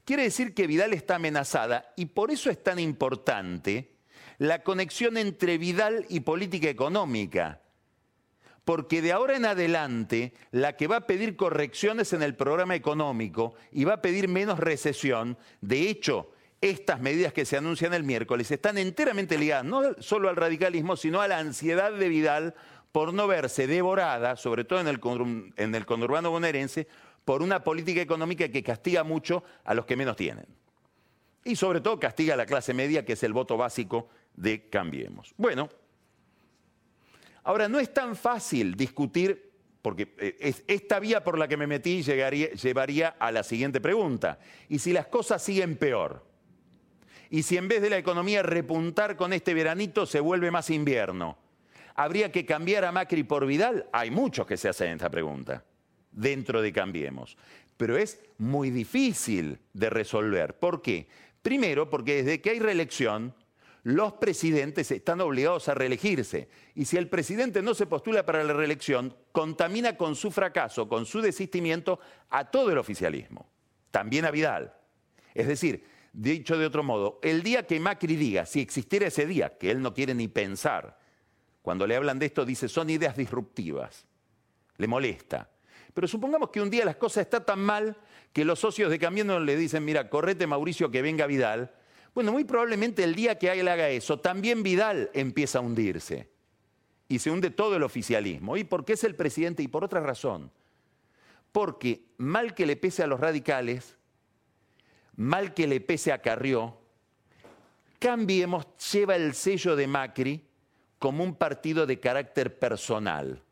Quiere 0.04 0.24
decir 0.24 0.54
que 0.54 0.66
Vidal 0.66 0.92
está 0.92 1.16
amenazada 1.16 1.92
y 1.96 2.06
por 2.06 2.30
eso 2.30 2.50
es 2.50 2.62
tan 2.62 2.78
importante 2.78 3.92
la 4.38 4.62
conexión 4.62 5.16
entre 5.16 5.58
Vidal 5.58 6.06
y 6.08 6.20
política 6.20 6.68
económica 6.68 7.60
porque 8.64 9.02
de 9.02 9.12
ahora 9.12 9.36
en 9.36 9.46
adelante 9.46 10.32
la 10.52 10.76
que 10.76 10.86
va 10.86 10.96
a 10.96 11.06
pedir 11.06 11.34
correcciones 11.34 12.12
en 12.12 12.22
el 12.22 12.36
programa 12.36 12.74
económico 12.74 13.54
y 13.72 13.84
va 13.84 13.94
a 13.94 14.02
pedir 14.02 14.28
menos 14.28 14.58
recesión, 14.58 15.36
de 15.60 15.88
hecho, 15.88 16.30
estas 16.60 17.00
medidas 17.00 17.32
que 17.32 17.46
se 17.46 17.56
anuncian 17.56 17.94
el 17.94 18.04
miércoles 18.04 18.50
están 18.50 18.76
enteramente 18.78 19.38
ligadas 19.38 19.64
no 19.64 19.94
solo 19.98 20.28
al 20.28 20.36
radicalismo, 20.36 20.96
sino 20.96 21.20
a 21.20 21.28
la 21.28 21.38
ansiedad 21.38 21.92
de 21.92 22.08
Vidal 22.08 22.54
por 22.92 23.14
no 23.14 23.26
verse 23.26 23.66
devorada, 23.66 24.36
sobre 24.36 24.64
todo 24.64 24.80
en 24.80 24.88
el, 24.88 25.00
en 25.56 25.74
el 25.74 25.86
conurbano 25.86 26.30
bonaerense, 26.30 26.88
por 27.24 27.42
una 27.42 27.62
política 27.62 28.00
económica 28.00 28.48
que 28.48 28.62
castiga 28.62 29.04
mucho 29.04 29.44
a 29.64 29.74
los 29.74 29.86
que 29.86 29.96
menos 29.96 30.16
tienen. 30.16 30.46
Y 31.44 31.56
sobre 31.56 31.80
todo 31.80 31.98
castiga 31.98 32.34
a 32.34 32.36
la 32.36 32.46
clase 32.46 32.74
media, 32.74 33.04
que 33.04 33.14
es 33.14 33.22
el 33.22 33.32
voto 33.32 33.56
básico 33.56 34.08
de 34.34 34.68
Cambiemos. 34.68 35.32
Bueno, 35.36 35.68
ahora 37.44 37.68
no 37.68 37.78
es 37.78 37.92
tan 37.94 38.16
fácil 38.16 38.74
discutir, 38.74 39.50
porque 39.80 40.14
eh, 40.18 40.54
esta 40.66 40.98
vía 40.98 41.24
por 41.24 41.38
la 41.38 41.48
que 41.48 41.56
me 41.56 41.66
metí 41.66 42.02
llevaría 42.02 43.08
a 43.18 43.32
la 43.32 43.42
siguiente 43.42 43.80
pregunta. 43.80 44.38
¿Y 44.68 44.78
si 44.80 44.92
las 44.92 45.06
cosas 45.06 45.42
siguen 45.42 45.76
peor? 45.76 46.26
Y 47.30 47.44
si 47.44 47.56
en 47.56 47.68
vez 47.68 47.80
de 47.80 47.90
la 47.90 47.98
economía 47.98 48.42
repuntar 48.42 49.16
con 49.16 49.32
este 49.32 49.54
veranito 49.54 50.04
se 50.04 50.20
vuelve 50.20 50.50
más 50.50 50.68
invierno, 50.68 51.38
¿habría 51.94 52.32
que 52.32 52.46
cambiar 52.46 52.84
a 52.84 52.92
Macri 52.92 53.22
por 53.24 53.46
Vidal? 53.46 53.88
Hay 53.92 54.10
muchos 54.10 54.46
que 54.46 54.56
se 54.56 54.68
hacen 54.68 54.92
esta 54.92 55.10
pregunta 55.10 55.64
dentro 56.10 56.62
de 56.62 56.72
Cambiemos. 56.72 57.36
Pero 57.76 57.96
es 57.96 58.20
muy 58.38 58.70
difícil 58.70 59.58
de 59.72 59.90
resolver. 59.90 60.58
¿Por 60.58 60.82
qué? 60.82 61.08
Primero, 61.42 61.88
porque 61.88 62.22
desde 62.22 62.40
que 62.40 62.50
hay 62.50 62.58
reelección, 62.58 63.34
los 63.82 64.12
presidentes 64.14 64.90
están 64.90 65.20
obligados 65.20 65.68
a 65.68 65.74
reelegirse. 65.74 66.48
Y 66.74 66.84
si 66.84 66.96
el 66.98 67.08
presidente 67.08 67.62
no 67.62 67.74
se 67.74 67.86
postula 67.86 68.26
para 68.26 68.44
la 68.44 68.52
reelección, 68.52 69.16
contamina 69.32 69.96
con 69.96 70.14
su 70.14 70.30
fracaso, 70.30 70.88
con 70.88 71.06
su 71.06 71.22
desistimiento, 71.22 72.00
a 72.28 72.50
todo 72.50 72.70
el 72.70 72.78
oficialismo, 72.78 73.48
también 73.90 74.26
a 74.26 74.30
Vidal. 74.30 74.74
Es 75.34 75.46
decir, 75.46 75.84
Dicho 76.12 76.58
de 76.58 76.66
otro 76.66 76.82
modo, 76.82 77.20
el 77.22 77.42
día 77.42 77.66
que 77.66 77.78
Macri 77.78 78.16
diga, 78.16 78.44
si 78.44 78.60
existiera 78.60 79.06
ese 79.06 79.26
día, 79.26 79.56
que 79.58 79.70
él 79.70 79.80
no 79.80 79.94
quiere 79.94 80.12
ni 80.12 80.26
pensar, 80.26 80.98
cuando 81.62 81.86
le 81.86 81.96
hablan 81.96 82.18
de 82.18 82.26
esto 82.26 82.44
dice, 82.44 82.68
son 82.68 82.90
ideas 82.90 83.16
disruptivas, 83.16 84.06
le 84.78 84.86
molesta. 84.86 85.50
Pero 85.92 86.08
supongamos 86.08 86.50
que 86.50 86.60
un 86.60 86.70
día 86.70 86.84
las 86.84 86.96
cosas 86.96 87.22
están 87.22 87.44
tan 87.44 87.60
mal 87.60 87.96
que 88.32 88.44
los 88.44 88.60
socios 88.60 88.90
de 88.90 88.98
Cambiando 88.98 89.38
le 89.40 89.56
dicen, 89.56 89.84
mira, 89.84 90.08
correte 90.08 90.46
Mauricio 90.46 90.90
que 90.90 91.02
venga 91.02 91.26
Vidal. 91.26 91.74
Bueno, 92.14 92.32
muy 92.32 92.44
probablemente 92.44 93.04
el 93.04 93.14
día 93.14 93.38
que 93.38 93.50
él 93.50 93.68
haga 93.68 93.88
eso, 93.88 94.20
también 94.20 94.62
Vidal 94.62 95.10
empieza 95.14 95.58
a 95.58 95.62
hundirse. 95.62 96.30
Y 97.08 97.18
se 97.18 97.30
hunde 97.30 97.50
todo 97.50 97.74
el 97.76 97.82
oficialismo. 97.82 98.56
¿Y 98.56 98.64
por 98.64 98.84
qué 98.84 98.92
es 98.92 99.02
el 99.02 99.16
presidente? 99.16 99.64
Y 99.64 99.68
por 99.68 99.82
otra 99.82 100.00
razón. 100.00 100.52
Porque 101.50 102.04
mal 102.18 102.54
que 102.54 102.66
le 102.66 102.76
pese 102.76 103.02
a 103.02 103.08
los 103.08 103.18
radicales, 103.18 103.96
mal 105.16 105.52
que 105.52 105.66
le 105.66 105.80
pese 105.80 106.12
a 106.12 106.22
Carrió, 106.22 106.78
Cambiemos 107.98 108.66
lleva 108.92 109.14
el 109.16 109.34
sello 109.34 109.76
de 109.76 109.86
Macri 109.86 110.49
como 111.00 111.24
un 111.24 111.34
partido 111.34 111.86
de 111.86 111.98
carácter 111.98 112.58
personal. 112.58 113.42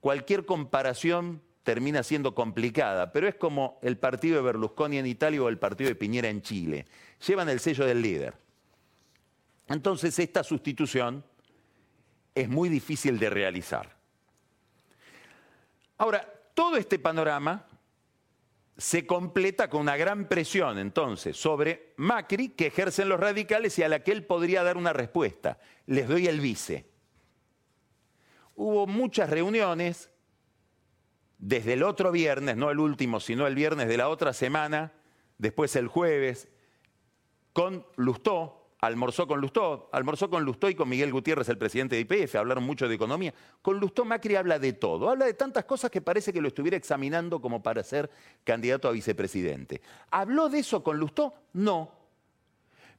Cualquier 0.00 0.44
comparación 0.44 1.40
termina 1.62 2.02
siendo 2.02 2.34
complicada, 2.34 3.12
pero 3.12 3.28
es 3.28 3.36
como 3.36 3.78
el 3.80 3.96
partido 3.96 4.36
de 4.36 4.42
Berlusconi 4.42 4.98
en 4.98 5.06
Italia 5.06 5.42
o 5.42 5.48
el 5.48 5.58
partido 5.58 5.88
de 5.88 5.94
Piñera 5.94 6.28
en 6.28 6.42
Chile. 6.42 6.84
Llevan 7.24 7.48
el 7.48 7.60
sello 7.60 7.86
del 7.86 8.02
líder. 8.02 8.34
Entonces 9.68 10.18
esta 10.18 10.42
sustitución 10.42 11.24
es 12.34 12.48
muy 12.48 12.68
difícil 12.68 13.18
de 13.20 13.30
realizar. 13.30 13.96
Ahora, 15.98 16.28
todo 16.54 16.76
este 16.76 16.98
panorama 16.98 17.66
se 18.76 19.06
completa 19.06 19.70
con 19.70 19.82
una 19.82 19.96
gran 19.96 20.28
presión 20.28 20.76
entonces 20.78 21.36
sobre 21.36 21.94
Macri 21.98 22.50
que 22.50 22.66
ejercen 22.66 23.08
los 23.08 23.20
radicales 23.20 23.78
y 23.78 23.84
a 23.84 23.88
la 23.88 24.00
que 24.00 24.10
él 24.10 24.24
podría 24.24 24.64
dar 24.64 24.76
una 24.76 24.92
respuesta. 24.92 25.58
Les 25.86 26.08
doy 26.08 26.26
el 26.26 26.40
vice. 26.40 26.95
Hubo 28.56 28.86
muchas 28.86 29.30
reuniones, 29.30 30.10
desde 31.38 31.74
el 31.74 31.82
otro 31.82 32.10
viernes, 32.10 32.56
no 32.56 32.70
el 32.70 32.78
último, 32.78 33.20
sino 33.20 33.46
el 33.46 33.54
viernes 33.54 33.88
de 33.88 33.96
la 33.96 34.08
otra 34.08 34.32
semana, 34.32 34.92
después 35.38 35.76
el 35.76 35.88
jueves, 35.88 36.48
con 37.52 37.86
Lustó, 37.96 38.70
almorzó 38.80 39.26
con 39.26 39.40
Lustó, 39.40 39.88
almorzó 39.92 40.30
con 40.30 40.44
Lustó 40.44 40.68
y 40.68 40.74
con 40.74 40.88
Miguel 40.88 41.12
Gutiérrez, 41.12 41.48
el 41.48 41.58
presidente 41.58 41.96
de 41.96 42.02
IPF, 42.02 42.36
hablaron 42.36 42.64
mucho 42.64 42.88
de 42.88 42.94
economía. 42.94 43.34
Con 43.62 43.78
Lustó 43.78 44.04
Macri 44.04 44.36
habla 44.36 44.58
de 44.58 44.72
todo, 44.72 45.10
habla 45.10 45.26
de 45.26 45.34
tantas 45.34 45.64
cosas 45.64 45.90
que 45.90 46.00
parece 46.00 46.32
que 46.32 46.40
lo 46.40 46.48
estuviera 46.48 46.76
examinando 46.76 47.40
como 47.40 47.62
para 47.62 47.82
ser 47.82 48.10
candidato 48.44 48.88
a 48.88 48.92
vicepresidente. 48.92 49.80
¿Habló 50.10 50.48
de 50.48 50.60
eso 50.60 50.82
con 50.82 50.98
Lustó? 50.98 51.34
No. 51.52 51.92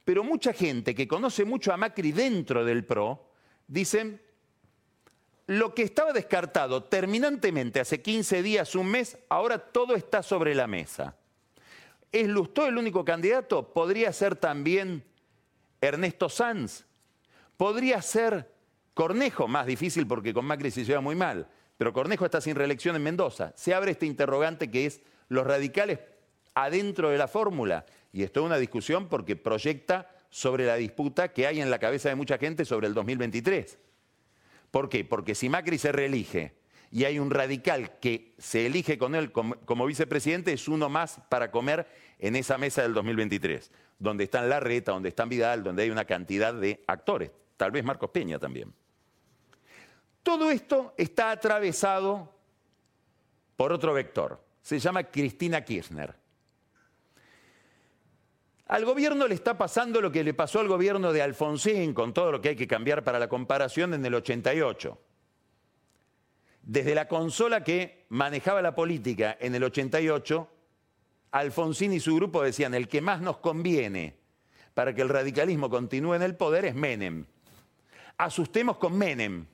Pero 0.04 0.24
mucha 0.24 0.54
gente 0.54 0.96
que 0.96 1.08
conoce 1.08 1.46
mucho 1.46 1.74
a 1.74 1.78
Macri 1.78 2.12
dentro 2.12 2.64
del 2.64 2.86
PRO, 2.86 3.32
dicen, 3.68 4.22
lo 5.48 5.74
que 5.74 5.84
estaba 5.84 6.12
descartado 6.12 6.84
terminantemente 6.84 7.80
hace 7.80 8.02
15 8.02 8.44
días, 8.44 8.76
un 8.76 8.88
mes, 8.88 9.18
ahora 9.30 9.58
todo 9.58 9.96
está 9.96 10.22
sobre 10.22 10.54
la 10.54 10.68
mesa. 10.68 11.16
¿Es 12.12 12.28
Lustó 12.28 12.68
el 12.68 12.78
único 12.78 13.06
candidato? 13.06 13.74
Podría 13.74 14.12
ser 14.12 14.36
también 14.36 15.04
Ernesto 15.80 16.28
Sanz. 16.30 16.86
Podría 17.56 18.02
ser 18.02 18.52
Cornejo, 18.94 19.48
más 19.48 19.66
difícil 19.66 20.06
porque 20.06 20.34
con 20.34 20.46
Macri 20.46 20.70
se 20.70 20.84
lleva 20.84 21.02
muy 21.02 21.16
mal, 21.16 21.48
pero 21.78 21.94
Cornejo 21.94 22.26
está 22.26 22.42
sin 22.42 22.56
reelección 22.56 22.96
en 22.96 23.04
Mendoza. 23.04 23.54
Se 23.56 23.74
abre 23.74 23.92
este 23.92 24.06
interrogante 24.06 24.70
que 24.70 24.86
es 24.86 25.02
los 25.30 25.48
radicales 25.48 26.00
adentro 26.56 27.10
de 27.10 27.18
la 27.18 27.28
fórmula. 27.28 27.86
Y 28.12 28.24
esto 28.24 28.42
es 28.42 28.46
una 28.46 28.58
discusión 28.58 29.08
porque 29.08 29.36
proyecta 29.36 30.10
sobre 30.30 30.66
la 30.66 30.76
disputa 30.76 31.32
que 31.32 31.48
hay 31.48 31.62
en 31.62 31.70
la 31.70 31.80
cabeza 31.80 32.10
de 32.10 32.16
mucha 32.16 32.38
gente 32.38 32.66
sobre 32.66 32.88
el 32.88 32.94
2023. 32.94 33.78
¿Por 34.72 34.90
qué? 34.90 35.06
Porque 35.06 35.36
si 35.36 35.50
Macri 35.50 35.78
se 35.78 35.92
reelige 35.92 36.56
y 36.92 37.06
hay 37.06 37.20
un 37.20 37.32
radical 37.32 38.00
que 38.00 38.34
se 38.38 38.66
elige 38.66 38.98
con 38.98 39.16
él 39.16 39.32
como, 39.32 39.86
vicepresidente, 39.86 40.54
es 40.54 40.68
uno 40.68 40.90
más 40.90 41.22
para 41.30 41.52
comer 41.52 41.88
en 42.20 42.36
esa 42.36 42.58
mesa 42.58 42.82
del 42.82 42.94
2023, 42.94 43.72
donde 44.00 44.26
están 44.26 44.50
Larreta, 44.50 44.92
donde 44.92 45.10
están 45.10 45.30
Vidal, 45.30 45.64
donde 45.64 45.84
hay 45.84 45.90
una 45.90 46.06
cantidad 46.06 46.54
de 46.54 46.84
actores, 46.88 47.32
tal 47.58 47.72
vez 47.72 47.84
Marcos 47.84 48.10
Peña 48.12 48.40
también. 48.40 48.74
Todo 50.24 50.52
esto 50.52 50.94
está 50.98 51.32
atravesado 51.32 52.34
por 53.56 53.72
otro 53.72 53.94
vector, 53.94 54.44
se 54.62 54.80
llama 54.80 55.04
Cristina 55.04 55.64
Kirchner. 55.64 56.27
Al 58.68 58.86
gobierno 58.86 59.28
le 59.28 59.36
está 59.36 59.58
pasando 59.58 60.02
lo 60.02 60.12
que 60.12 60.24
le 60.24 60.34
pasó 60.34 60.60
al 60.60 60.68
gobierno 60.68 61.14
de 61.14 61.22
Alfonsín, 61.22 61.94
con 61.94 62.14
todo 62.14 62.32
lo 62.32 62.42
que 62.42 62.50
hay 62.50 62.56
que 62.56 62.68
cambiar 62.68 63.04
para 63.04 63.20
la 63.20 63.30
comparación 63.30 63.94
en 63.94 64.06
el 64.06 64.16
88 64.16 65.00
desde 66.68 66.94
la 66.94 67.08
consola 67.08 67.64
que 67.64 68.06
manejaba 68.10 68.62
la 68.62 68.76
política 68.76 69.38
en 69.40 69.56
el 69.56 69.64
88, 69.64 70.50
Alfonsín 71.32 71.94
y 71.94 72.02
su 72.02 72.14
grupo 72.18 72.44
decían, 72.44 72.74
el 72.74 72.90
que 72.90 73.00
más 73.00 73.22
nos 73.22 73.38
conviene 73.38 74.18
para 74.74 74.94
que 74.94 75.02
el 75.02 75.08
radicalismo 75.08 75.70
continúe 75.70 76.16
en 76.16 76.24
el 76.24 76.36
poder 76.36 76.66
es 76.66 76.76
Menem. 76.76 77.26
Asustemos 78.18 78.78
con 78.78 78.98
Menem. 78.98 79.46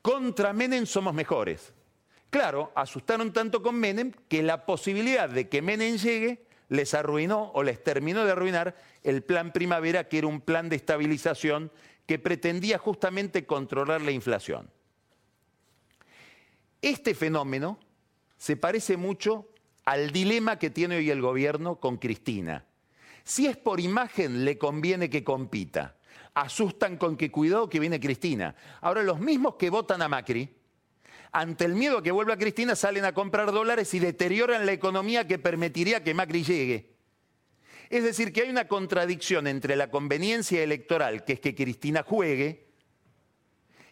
Contra 0.00 0.52
Menem 0.52 0.86
somos 0.86 1.12
mejores. 1.12 1.74
Claro, 2.30 2.70
asustaron 2.76 3.32
tanto 3.32 3.60
con 3.60 3.74
Menem 3.74 4.12
que 4.28 4.44
la 4.44 4.64
posibilidad 4.64 5.28
de 5.28 5.48
que 5.48 5.62
Menem 5.62 5.96
llegue 5.96 6.46
les 6.68 6.94
arruinó 6.94 7.50
o 7.54 7.62
les 7.62 7.82
terminó 7.82 8.24
de 8.24 8.32
arruinar 8.32 8.76
el 9.02 9.22
plan 9.22 9.52
primavera, 9.52 10.08
que 10.08 10.18
era 10.18 10.26
un 10.26 10.40
plan 10.40 10.68
de 10.68 10.76
estabilización 10.76 11.72
que 12.06 12.18
pretendía 12.18 12.78
justamente 12.78 13.46
controlar 13.46 14.00
la 14.00 14.10
inflación. 14.10 14.70
Este 16.80 17.14
fenómeno 17.14 17.78
se 18.36 18.56
parece 18.56 18.96
mucho 18.96 19.48
al 19.84 20.10
dilema 20.12 20.58
que 20.58 20.70
tiene 20.70 20.96
hoy 20.96 21.10
el 21.10 21.20
gobierno 21.20 21.76
con 21.76 21.96
Cristina. 21.96 22.64
Si 23.24 23.46
es 23.46 23.56
por 23.56 23.80
imagen, 23.80 24.44
le 24.44 24.56
conviene 24.56 25.10
que 25.10 25.24
compita. 25.24 25.96
Asustan 26.34 26.96
con 26.96 27.16
que 27.16 27.30
cuidado 27.30 27.68
que 27.68 27.80
viene 27.80 27.98
Cristina. 27.98 28.54
Ahora, 28.80 29.02
los 29.02 29.18
mismos 29.18 29.56
que 29.56 29.70
votan 29.70 30.00
a 30.02 30.08
Macri, 30.08 30.48
ante 31.32 31.64
el 31.64 31.74
miedo 31.74 31.98
a 31.98 32.02
que 32.02 32.10
vuelva 32.10 32.36
Cristina, 32.36 32.74
salen 32.76 33.04
a 33.04 33.12
comprar 33.12 33.52
dólares 33.52 33.92
y 33.94 33.98
deterioran 33.98 34.66
la 34.66 34.72
economía 34.72 35.26
que 35.26 35.38
permitiría 35.38 36.02
que 36.02 36.14
Macri 36.14 36.42
llegue. 36.42 36.94
Es 37.90 38.04
decir, 38.04 38.32
que 38.32 38.42
hay 38.42 38.50
una 38.50 38.68
contradicción 38.68 39.46
entre 39.46 39.76
la 39.76 39.90
conveniencia 39.90 40.62
electoral, 40.62 41.24
que 41.24 41.34
es 41.34 41.40
que 41.40 41.54
Cristina 41.54 42.02
juegue, 42.02 42.68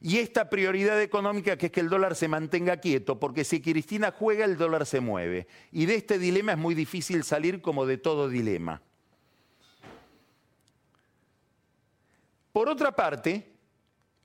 y 0.00 0.18
esta 0.18 0.50
prioridad 0.50 1.00
económica 1.00 1.56
que 1.56 1.66
es 1.66 1.72
que 1.72 1.80
el 1.80 1.88
dólar 1.88 2.14
se 2.14 2.28
mantenga 2.28 2.76
quieto, 2.76 3.18
porque 3.18 3.44
si 3.44 3.60
Cristina 3.62 4.12
juega 4.16 4.44
el 4.44 4.56
dólar 4.56 4.86
se 4.86 5.00
mueve. 5.00 5.46
Y 5.72 5.86
de 5.86 5.94
este 5.94 6.18
dilema 6.18 6.52
es 6.52 6.58
muy 6.58 6.74
difícil 6.74 7.24
salir 7.24 7.62
como 7.62 7.86
de 7.86 7.96
todo 7.96 8.28
dilema. 8.28 8.82
Por 12.52 12.68
otra 12.68 12.92
parte, 12.92 13.52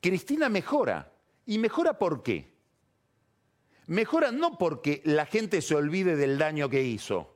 Cristina 0.02 0.50
mejora. 0.50 1.12
¿Y 1.46 1.58
mejora 1.58 1.98
por 1.98 2.22
qué? 2.22 2.51
Mejora 3.92 4.32
no 4.32 4.58
porque 4.58 5.02
la 5.04 5.26
gente 5.26 5.62
se 5.62 5.76
olvide 5.76 6.16
del 6.16 6.38
daño 6.38 6.70
que 6.70 6.82
hizo. 6.82 7.36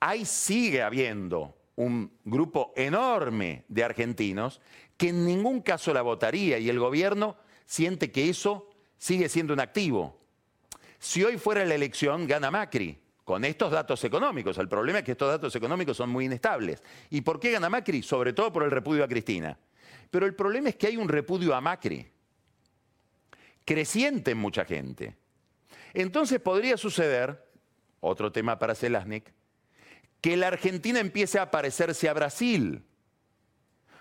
Ahí 0.00 0.24
sigue 0.24 0.82
habiendo 0.82 1.56
un 1.76 2.10
grupo 2.24 2.72
enorme 2.74 3.66
de 3.68 3.84
argentinos 3.84 4.60
que 4.96 5.10
en 5.10 5.24
ningún 5.24 5.60
caso 5.60 5.94
la 5.94 6.02
votaría 6.02 6.58
y 6.58 6.68
el 6.68 6.80
gobierno 6.80 7.36
siente 7.64 8.10
que 8.10 8.28
eso 8.28 8.68
sigue 8.98 9.28
siendo 9.28 9.54
un 9.54 9.60
activo. 9.60 10.18
Si 10.98 11.22
hoy 11.22 11.38
fuera 11.38 11.64
la 11.64 11.76
elección, 11.76 12.26
gana 12.26 12.50
Macri, 12.50 12.98
con 13.22 13.44
estos 13.44 13.70
datos 13.70 14.02
económicos. 14.02 14.58
El 14.58 14.68
problema 14.68 14.98
es 14.98 15.04
que 15.04 15.12
estos 15.12 15.28
datos 15.28 15.54
económicos 15.54 15.96
son 15.96 16.10
muy 16.10 16.24
inestables. 16.24 16.82
¿Y 17.10 17.20
por 17.20 17.38
qué 17.38 17.52
gana 17.52 17.70
Macri? 17.70 18.02
Sobre 18.02 18.32
todo 18.32 18.52
por 18.52 18.64
el 18.64 18.72
repudio 18.72 19.04
a 19.04 19.08
Cristina. 19.08 19.56
Pero 20.10 20.26
el 20.26 20.34
problema 20.34 20.70
es 20.70 20.74
que 20.74 20.88
hay 20.88 20.96
un 20.96 21.08
repudio 21.08 21.54
a 21.54 21.60
Macri, 21.60 22.04
creciente 23.64 24.32
en 24.32 24.38
mucha 24.38 24.64
gente. 24.64 25.16
Entonces 25.92 26.40
podría 26.40 26.76
suceder, 26.76 27.44
otro 28.00 28.32
tema 28.32 28.58
para 28.58 28.74
Zelaznik, 28.74 29.32
que 30.20 30.36
la 30.36 30.48
Argentina 30.48 31.00
empiece 31.00 31.38
a 31.38 31.50
parecerse 31.50 32.08
a 32.08 32.14
Brasil 32.14 32.84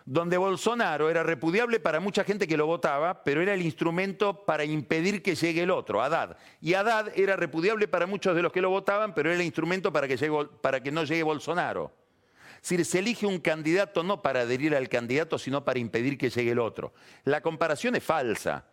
donde 0.05 0.37
Bolsonaro 0.37 1.09
era 1.09 1.23
repudiable 1.23 1.79
para 1.79 1.99
mucha 1.99 2.23
gente 2.23 2.47
que 2.47 2.57
lo 2.57 2.65
votaba, 2.65 3.23
pero 3.23 3.41
era 3.41 3.53
el 3.53 3.61
instrumento 3.61 4.43
para 4.45 4.65
impedir 4.65 5.21
que 5.21 5.35
llegue 5.35 5.63
el 5.63 5.71
otro, 5.71 6.01
Haddad. 6.01 6.37
Y 6.61 6.73
Haddad 6.73 7.17
era 7.17 7.35
repudiable 7.35 7.87
para 7.87 8.05
muchos 8.05 8.35
de 8.35 8.41
los 8.41 8.51
que 8.51 8.61
lo 8.61 8.69
votaban, 8.69 9.13
pero 9.13 9.29
era 9.29 9.39
el 9.39 9.45
instrumento 9.45 9.93
para 9.93 10.07
que, 10.07 10.17
para 10.61 10.81
que 10.81 10.91
no 10.91 11.03
llegue 11.03 11.23
Bolsonaro. 11.23 11.91
Es 12.55 12.69
decir, 12.69 12.85
se 12.85 12.99
elige 12.99 13.25
un 13.25 13.39
candidato 13.39 14.03
no 14.03 14.21
para 14.21 14.41
adherir 14.41 14.75
al 14.75 14.89
candidato, 14.89 15.37
sino 15.37 15.63
para 15.65 15.79
impedir 15.79 16.17
que 16.17 16.29
llegue 16.29 16.51
el 16.51 16.59
otro. 16.59 16.93
La 17.23 17.41
comparación 17.41 17.95
es 17.95 18.03
falsa, 18.03 18.65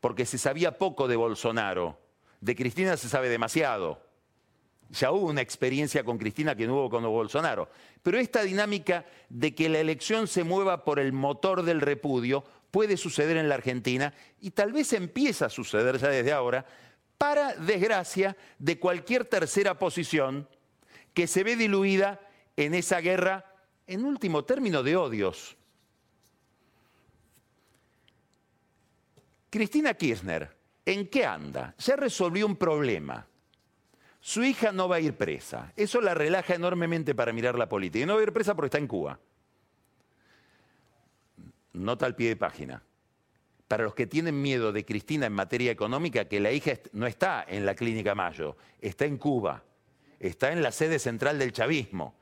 porque 0.00 0.26
se 0.26 0.38
sabía 0.38 0.78
poco 0.78 1.08
de 1.08 1.16
Bolsonaro. 1.16 1.98
De 2.40 2.54
Cristina 2.54 2.96
se 2.96 3.08
sabe 3.08 3.28
demasiado. 3.28 4.02
Ya 4.90 5.10
hubo 5.10 5.26
una 5.26 5.40
experiencia 5.40 6.04
con 6.04 6.18
Cristina 6.18 6.54
que 6.54 6.66
no 6.66 6.74
hubo 6.74 6.90
con 6.90 7.02
Bolsonaro. 7.02 7.68
Pero 8.02 8.18
esta 8.18 8.42
dinámica 8.42 9.04
de 9.28 9.54
que 9.54 9.68
la 9.68 9.80
elección 9.80 10.28
se 10.28 10.44
mueva 10.44 10.84
por 10.84 11.00
el 11.00 11.12
motor 11.12 11.62
del 11.62 11.80
repudio 11.80 12.44
puede 12.70 12.96
suceder 12.96 13.36
en 13.36 13.48
la 13.48 13.56
Argentina 13.56 14.14
y 14.40 14.50
tal 14.50 14.72
vez 14.72 14.92
empieza 14.92 15.46
a 15.46 15.50
suceder 15.50 15.98
ya 15.98 16.08
desde 16.08 16.32
ahora, 16.32 16.66
para 17.18 17.54
desgracia 17.54 18.36
de 18.58 18.78
cualquier 18.78 19.24
tercera 19.24 19.78
posición 19.78 20.48
que 21.14 21.26
se 21.26 21.42
ve 21.42 21.56
diluida 21.56 22.20
en 22.56 22.74
esa 22.74 23.00
guerra, 23.00 23.46
en 23.86 24.04
último 24.04 24.44
término, 24.44 24.82
de 24.82 24.96
odios. 24.96 25.55
Cristina 29.50 29.94
Kirchner, 29.94 30.56
¿en 30.84 31.08
qué 31.08 31.24
anda? 31.24 31.74
Ya 31.78 31.96
resolvió 31.96 32.46
un 32.46 32.56
problema 32.56 33.26
su 34.26 34.42
hija 34.42 34.72
no 34.72 34.88
va 34.88 34.96
a 34.96 35.00
ir 35.00 35.14
presa. 35.14 35.72
Eso 35.76 36.00
la 36.00 36.12
relaja 36.12 36.56
enormemente 36.56 37.14
para 37.14 37.32
mirar 37.32 37.56
la 37.56 37.68
política. 37.68 38.02
Y 38.02 38.06
no 38.06 38.14
va 38.14 38.20
a 38.20 38.22
ir 38.24 38.32
presa 38.32 38.56
porque 38.56 38.66
está 38.66 38.78
en 38.78 38.88
Cuba. 38.88 39.20
Nota 41.74 42.06
al 42.06 42.16
pie 42.16 42.30
de 42.30 42.36
página. 42.36 42.82
Para 43.68 43.84
los 43.84 43.94
que 43.94 44.08
tienen 44.08 44.42
miedo 44.42 44.72
de 44.72 44.84
Cristina 44.84 45.26
en 45.26 45.32
materia 45.32 45.70
económica, 45.70 46.24
que 46.24 46.40
la 46.40 46.50
hija 46.50 46.72
no 46.90 47.06
está 47.06 47.44
en 47.46 47.64
la 47.64 47.76
Clínica 47.76 48.16
Mayo, 48.16 48.56
está 48.80 49.04
en 49.04 49.16
Cuba, 49.16 49.62
está 50.18 50.50
en 50.50 50.60
la 50.60 50.72
sede 50.72 50.98
central 50.98 51.38
del 51.38 51.52
chavismo. 51.52 52.16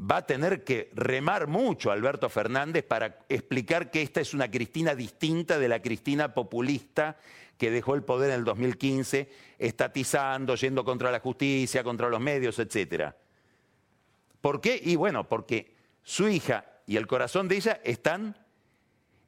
Va 0.00 0.18
a 0.18 0.26
tener 0.26 0.62
que 0.62 0.90
remar 0.94 1.48
mucho 1.48 1.90
Alberto 1.90 2.28
Fernández 2.28 2.84
para 2.84 3.18
explicar 3.28 3.90
que 3.90 4.02
esta 4.02 4.20
es 4.20 4.32
una 4.32 4.50
Cristina 4.50 4.94
distinta 4.94 5.58
de 5.58 5.68
la 5.68 5.82
Cristina 5.82 6.34
populista 6.34 7.16
que 7.56 7.72
dejó 7.72 7.96
el 7.96 8.04
poder 8.04 8.30
en 8.30 8.36
el 8.36 8.44
2015, 8.44 9.28
estatizando, 9.58 10.54
yendo 10.54 10.84
contra 10.84 11.10
la 11.10 11.18
justicia, 11.18 11.82
contra 11.82 12.08
los 12.08 12.20
medios, 12.20 12.58
etc. 12.60 13.12
¿Por 14.40 14.60
qué? 14.60 14.80
Y 14.82 14.94
bueno, 14.94 15.28
porque 15.28 15.74
su 16.04 16.28
hija 16.28 16.64
y 16.86 16.96
el 16.96 17.08
corazón 17.08 17.48
de 17.48 17.56
ella 17.56 17.80
están 17.82 18.36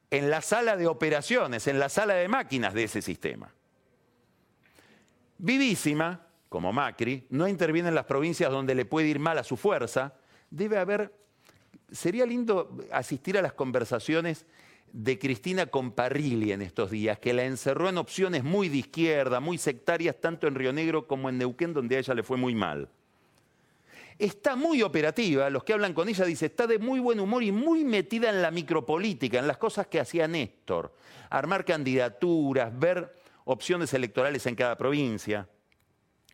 en 0.09 0.29
la 0.29 0.41
sala 0.41 0.77
de 0.77 0.87
operaciones, 0.87 1.67
en 1.67 1.79
la 1.79 1.89
sala 1.89 2.13
de 2.13 2.27
máquinas 2.27 2.73
de 2.73 2.85
ese 2.85 3.01
sistema. 3.01 3.53
Vivísima, 5.37 6.27
como 6.49 6.71
Macri, 6.71 7.27
no 7.29 7.47
interviene 7.47 7.89
en 7.89 7.95
las 7.95 8.05
provincias 8.05 8.51
donde 8.51 8.75
le 8.75 8.85
puede 8.85 9.07
ir 9.07 9.19
mal 9.19 9.37
a 9.37 9.43
su 9.43 9.57
fuerza. 9.57 10.13
Debe 10.51 10.77
haber, 10.77 11.11
sería 11.91 12.25
lindo 12.25 12.77
asistir 12.91 13.37
a 13.37 13.41
las 13.41 13.53
conversaciones 13.53 14.45
de 14.93 15.17
Cristina 15.17 15.67
con 15.67 15.91
Parrilli 15.91 16.51
en 16.51 16.61
estos 16.61 16.91
días, 16.91 17.17
que 17.19 17.33
la 17.33 17.45
encerró 17.45 17.89
en 17.89 17.97
opciones 17.97 18.43
muy 18.43 18.69
de 18.69 18.77
izquierda, 18.77 19.39
muy 19.39 19.57
sectarias, 19.57 20.19
tanto 20.19 20.47
en 20.47 20.55
Río 20.55 20.73
Negro 20.73 21.07
como 21.07 21.29
en 21.29 21.37
Neuquén, 21.37 21.73
donde 21.73 21.95
a 21.95 21.99
ella 21.99 22.13
le 22.13 22.23
fue 22.23 22.37
muy 22.37 22.53
mal. 22.53 22.89
Está 24.19 24.55
muy 24.55 24.83
operativa, 24.83 25.49
los 25.49 25.63
que 25.63 25.73
hablan 25.73 25.93
con 25.93 26.09
ella 26.09 26.25
dicen, 26.25 26.47
está 26.47 26.67
de 26.67 26.77
muy 26.77 26.99
buen 26.99 27.19
humor 27.19 27.41
y 27.41 27.51
muy 27.51 27.83
metida 27.83 28.29
en 28.29 28.41
la 28.41 28.51
micropolítica, 28.51 29.39
en 29.39 29.47
las 29.47 29.57
cosas 29.57 29.87
que 29.87 29.99
hacía 29.99 30.27
Néstor, 30.27 30.93
armar 31.29 31.65
candidaturas, 31.65 32.77
ver 32.77 33.15
opciones 33.45 33.93
electorales 33.93 34.45
en 34.45 34.55
cada 34.55 34.77
provincia, 34.77 35.47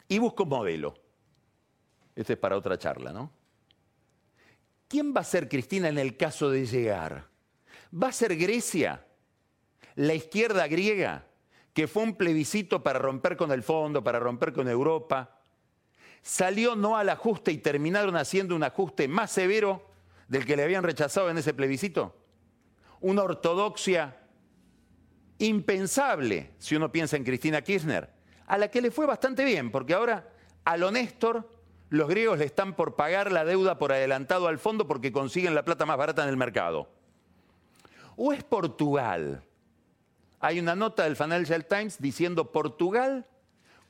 y 0.10 0.18
busca 0.18 0.44
un 0.44 0.50
modelo. 0.50 0.96
Esto 2.16 2.34
es 2.34 2.40
para 2.40 2.58
otra 2.58 2.78
charla, 2.78 3.14
¿no? 3.14 3.37
¿Quién 4.88 5.14
va 5.16 5.22
a 5.22 5.26
ser 5.26 5.50
Cristina 5.50 5.90
en 5.90 5.98
el 5.98 6.16
caso 6.16 6.50
de 6.50 6.66
llegar? 6.66 7.28
¿Va 7.92 8.08
a 8.08 8.14
ser 8.14 8.36
Grecia? 8.38 9.06
¿La 9.96 10.14
izquierda 10.14 10.68
griega? 10.68 11.26
Que 11.74 11.88
fue 11.88 12.04
un 12.04 12.16
plebiscito 12.16 12.84
para 12.84 13.00
romper 13.00 13.36
con 13.36 13.52
el 13.52 13.64
fondo, 13.64 14.04
para 14.04 14.20
romper 14.20 14.54
con 14.54 14.68
Europa. 14.68 15.42
Salió 16.22 16.76
no 16.76 16.98
al 16.98 17.10
ajuste 17.10 17.52
y 17.52 17.58
terminaron 17.58 18.16
haciendo 18.16 18.56
un 18.56 18.64
ajuste 18.64 19.08
más 19.08 19.32
severo 19.32 19.90
del 20.28 20.46
que 20.46 20.56
le 20.56 20.64
habían 20.64 20.84
rechazado 20.84 21.30
en 21.30 21.38
ese 21.38 21.54
plebiscito. 21.54 22.16
Una 23.02 23.24
ortodoxia 23.24 24.18
impensable 25.40 26.54
si 26.58 26.76
uno 26.76 26.92
piensa 26.92 27.16
en 27.18 27.24
Cristina 27.24 27.62
Kirchner, 27.62 28.10
a 28.48 28.58
la 28.58 28.70
que 28.70 28.82
le 28.82 28.92
fue 28.92 29.06
bastante 29.06 29.44
bien, 29.44 29.72
porque 29.72 29.94
ahora 29.94 30.30
a 30.64 30.78
lo 30.78 30.92
los 31.90 32.08
griegos 32.08 32.40
le 32.40 32.46
están 32.46 32.74
por 32.76 32.96
pagar 32.96 33.32
la 33.32 33.46
deuda 33.46 33.78
por 33.78 33.92
adelantado 33.92 34.48
al 34.48 34.60
fondo 34.60 34.88
porque 34.88 35.12
consiguen 35.12 35.56
la 35.56 35.64
plata 35.64 35.86
más 35.86 35.98
barata 35.98 36.24
en 36.24 36.30
el 36.30 36.38
mercado 36.38 36.90
o 38.18 38.34
es 38.34 38.44
Portugal. 38.44 39.44
Hay 40.40 40.60
una 40.60 40.76
nota 40.76 41.04
del 41.04 41.16
Financial 41.16 41.66
Times 41.66 42.02
diciendo 42.02 42.52
Portugal 42.52 43.26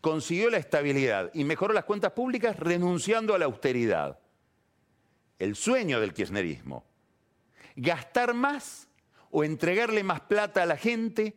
consiguió 0.02 0.50
la 0.52 0.58
estabilidad 0.58 1.32
y 1.34 1.44
mejoró 1.44 1.74
las 1.74 1.86
cuentas 1.86 2.12
públicas 2.12 2.58
renunciando 2.58 3.34
a 3.34 3.40
la 3.40 3.46
austeridad. 3.46 4.20
El 5.40 5.56
sueño 5.56 6.00
del 6.00 6.14
kirchnerismo. 6.14 6.86
Gastar 7.76 8.34
más 8.34 8.88
o 9.32 9.44
entregarle 9.44 10.04
más 10.04 10.22
plata 10.22 10.64
a 10.64 10.66
la 10.66 10.78
gente 10.78 11.36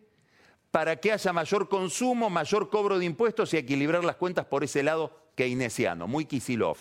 para 0.70 0.96
que 0.96 1.12
haya 1.12 1.32
mayor 1.32 1.68
consumo, 1.68 2.30
mayor 2.30 2.70
cobro 2.70 2.98
de 2.98 3.04
impuestos 3.04 3.54
y 3.54 3.56
equilibrar 3.56 4.04
las 4.04 4.16
cuentas 4.16 4.46
por 4.46 4.64
ese 4.64 4.82
lado 4.82 5.16
keynesiano, 5.40 6.06
muy 6.06 6.26
Kisilov. 6.26 6.76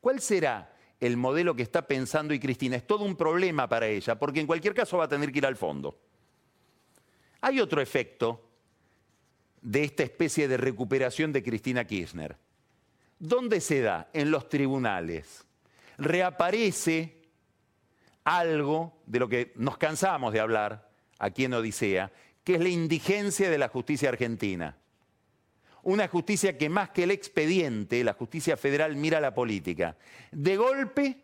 ¿Cuál 0.00 0.20
será 0.20 0.72
el 1.00 1.16
modelo 1.16 1.54
que 1.54 1.62
está 1.62 1.86
pensando 1.86 2.34
y 2.34 2.40
Cristina. 2.40 2.76
Es 2.76 2.86
todo 2.86 3.04
un 3.04 3.16
problema 3.16 3.68
para 3.68 3.86
ella, 3.86 4.18
porque 4.18 4.40
en 4.40 4.46
cualquier 4.46 4.74
caso 4.74 4.98
va 4.98 5.04
a 5.04 5.08
tener 5.08 5.32
que 5.32 5.38
ir 5.38 5.46
al 5.46 5.56
fondo. 5.56 5.98
Hay 7.40 7.60
otro 7.60 7.80
efecto 7.80 8.44
de 9.60 9.84
esta 9.84 10.02
especie 10.02 10.48
de 10.48 10.56
recuperación 10.56 11.32
de 11.32 11.42
Cristina 11.42 11.84
Kirchner. 11.84 12.36
¿Dónde 13.18 13.60
se 13.60 13.80
da? 13.80 14.08
En 14.12 14.30
los 14.30 14.48
tribunales. 14.48 15.44
Reaparece 15.98 17.22
algo 18.24 19.00
de 19.06 19.18
lo 19.18 19.28
que 19.28 19.52
nos 19.56 19.78
cansamos 19.78 20.32
de 20.32 20.40
hablar 20.40 20.90
aquí 21.18 21.44
en 21.44 21.54
Odisea, 21.54 22.12
que 22.44 22.54
es 22.54 22.60
la 22.60 22.68
indigencia 22.68 23.50
de 23.50 23.58
la 23.58 23.68
justicia 23.68 24.08
argentina. 24.08 24.76
Una 25.88 26.06
justicia 26.06 26.58
que 26.58 26.68
más 26.68 26.90
que 26.90 27.04
el 27.04 27.10
expediente, 27.10 28.04
la 28.04 28.12
justicia 28.12 28.58
federal 28.58 28.94
mira 28.94 29.22
la 29.22 29.32
política. 29.32 29.96
De 30.30 30.58
golpe, 30.58 31.16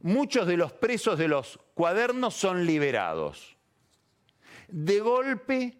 muchos 0.00 0.46
de 0.46 0.56
los 0.56 0.72
presos 0.72 1.18
de 1.18 1.28
los 1.28 1.60
cuadernos 1.74 2.32
son 2.32 2.64
liberados. 2.64 3.58
De 4.68 5.00
golpe, 5.00 5.76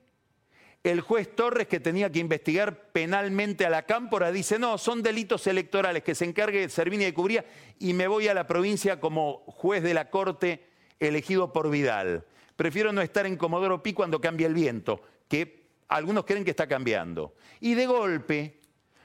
el 0.84 1.00
juez 1.00 1.34
Torres, 1.34 1.68
que 1.68 1.80
tenía 1.80 2.12
que 2.12 2.18
investigar 2.18 2.92
penalmente 2.92 3.64
a 3.64 3.70
la 3.70 3.86
cámpora, 3.86 4.30
dice, 4.30 4.58
no, 4.58 4.76
son 4.76 5.02
delitos 5.02 5.46
electorales, 5.46 6.02
que 6.02 6.14
se 6.14 6.26
encargue 6.26 6.68
Servini 6.68 7.06
de 7.06 7.14
cubría 7.14 7.46
y 7.78 7.94
me 7.94 8.08
voy 8.08 8.28
a 8.28 8.34
la 8.34 8.46
provincia 8.46 9.00
como 9.00 9.38
juez 9.46 9.82
de 9.82 9.94
la 9.94 10.10
corte 10.10 10.68
elegido 11.00 11.50
por 11.50 11.70
Vidal. 11.70 12.26
Prefiero 12.56 12.92
no 12.92 13.00
estar 13.00 13.24
en 13.24 13.38
Comodoro 13.38 13.82
Pi 13.82 13.94
cuando 13.94 14.20
cambia 14.20 14.46
el 14.46 14.52
viento, 14.52 15.00
que 15.30 15.67
algunos 15.88 16.24
creen 16.24 16.44
que 16.44 16.50
está 16.50 16.66
cambiando. 16.66 17.34
Y 17.60 17.74
de 17.74 17.86
golpe, 17.86 18.60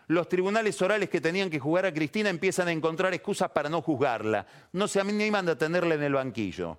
los 0.08 0.28
tribunales 0.28 0.82
orales 0.82 1.10
que 1.10 1.22
tenían 1.22 1.50
que 1.50 1.60
juzgar 1.60 1.86
a 1.86 1.94
Cristina 1.94 2.30
empiezan 2.30 2.68
a 2.68 2.72
encontrar 2.72 3.14
excusas 3.14 3.50
para 3.52 3.70
no 3.70 3.82
juzgarla. 3.82 4.46
No 4.74 4.88
se 4.88 5.00
animan 5.00 5.48
a 5.50 5.58
tenerla 5.58 5.96
en 5.96 6.04
el 6.04 6.14
banquillo. 6.14 6.78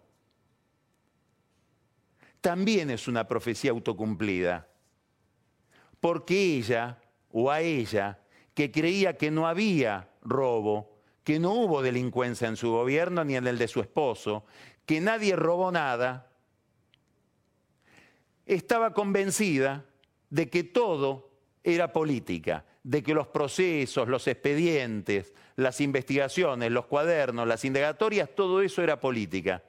También 2.40 2.90
es 2.90 3.08
una 3.08 3.26
profecía 3.26 3.70
autocumplida. 3.70 4.68
Porque 6.00 6.56
ella, 6.56 6.98
o 7.32 7.50
a 7.50 7.62
ella, 7.62 8.18
que 8.52 8.70
creía 8.70 9.16
que 9.16 9.30
no 9.30 9.48
había 9.48 10.10
robo, 10.20 10.98
que 11.24 11.38
no 11.38 11.52
hubo 11.54 11.80
delincuencia 11.80 12.46
en 12.46 12.56
su 12.56 12.70
gobierno 12.70 13.24
ni 13.24 13.36
en 13.36 13.46
el 13.46 13.56
de 13.56 13.68
su 13.68 13.80
esposo, 13.80 14.44
que 14.84 15.00
nadie 15.00 15.34
robó 15.34 15.72
nada, 15.72 16.30
estaba 18.44 18.92
convencida 18.92 19.86
de 20.30 20.48
que 20.48 20.64
todo 20.64 21.30
era 21.62 21.92
política, 21.92 22.64
de 22.82 23.02
que 23.02 23.14
los 23.14 23.28
procesos, 23.28 24.08
los 24.08 24.26
expedientes, 24.26 25.32
las 25.56 25.80
investigaciones, 25.80 26.70
los 26.70 26.86
cuadernos, 26.86 27.48
las 27.48 27.64
indagatorias, 27.64 28.28
todo 28.34 28.60
eso 28.60 28.82
era 28.82 29.00
política. 29.00 29.62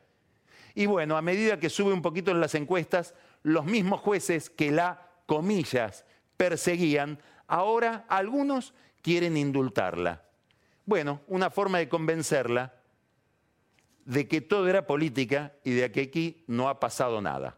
Y 0.73 0.87
bueno, 0.87 1.15
a 1.15 1.21
medida 1.21 1.59
que 1.59 1.69
sube 1.69 1.93
un 1.93 2.01
poquito 2.01 2.31
en 2.31 2.41
las 2.41 2.53
encuestas, 2.53 3.15
los 3.43 3.65
mismos 3.65 4.01
jueces 4.01 4.49
que 4.49 4.71
la, 4.71 5.07
comillas, 5.25 6.03
perseguían, 6.35 7.19
ahora 7.47 8.05
algunos 8.09 8.73
quieren 9.01 9.37
indultarla. 9.37 10.23
Bueno, 10.85 11.21
una 11.27 11.49
forma 11.49 11.77
de 11.77 11.87
convencerla 11.87 12.73
de 14.03 14.27
que 14.27 14.41
todo 14.41 14.67
era 14.67 14.85
política 14.85 15.53
y 15.63 15.71
de 15.71 15.91
que 15.91 16.01
aquí 16.01 16.43
no 16.47 16.69
ha 16.69 16.79
pasado 16.79 17.21
nada. 17.21 17.57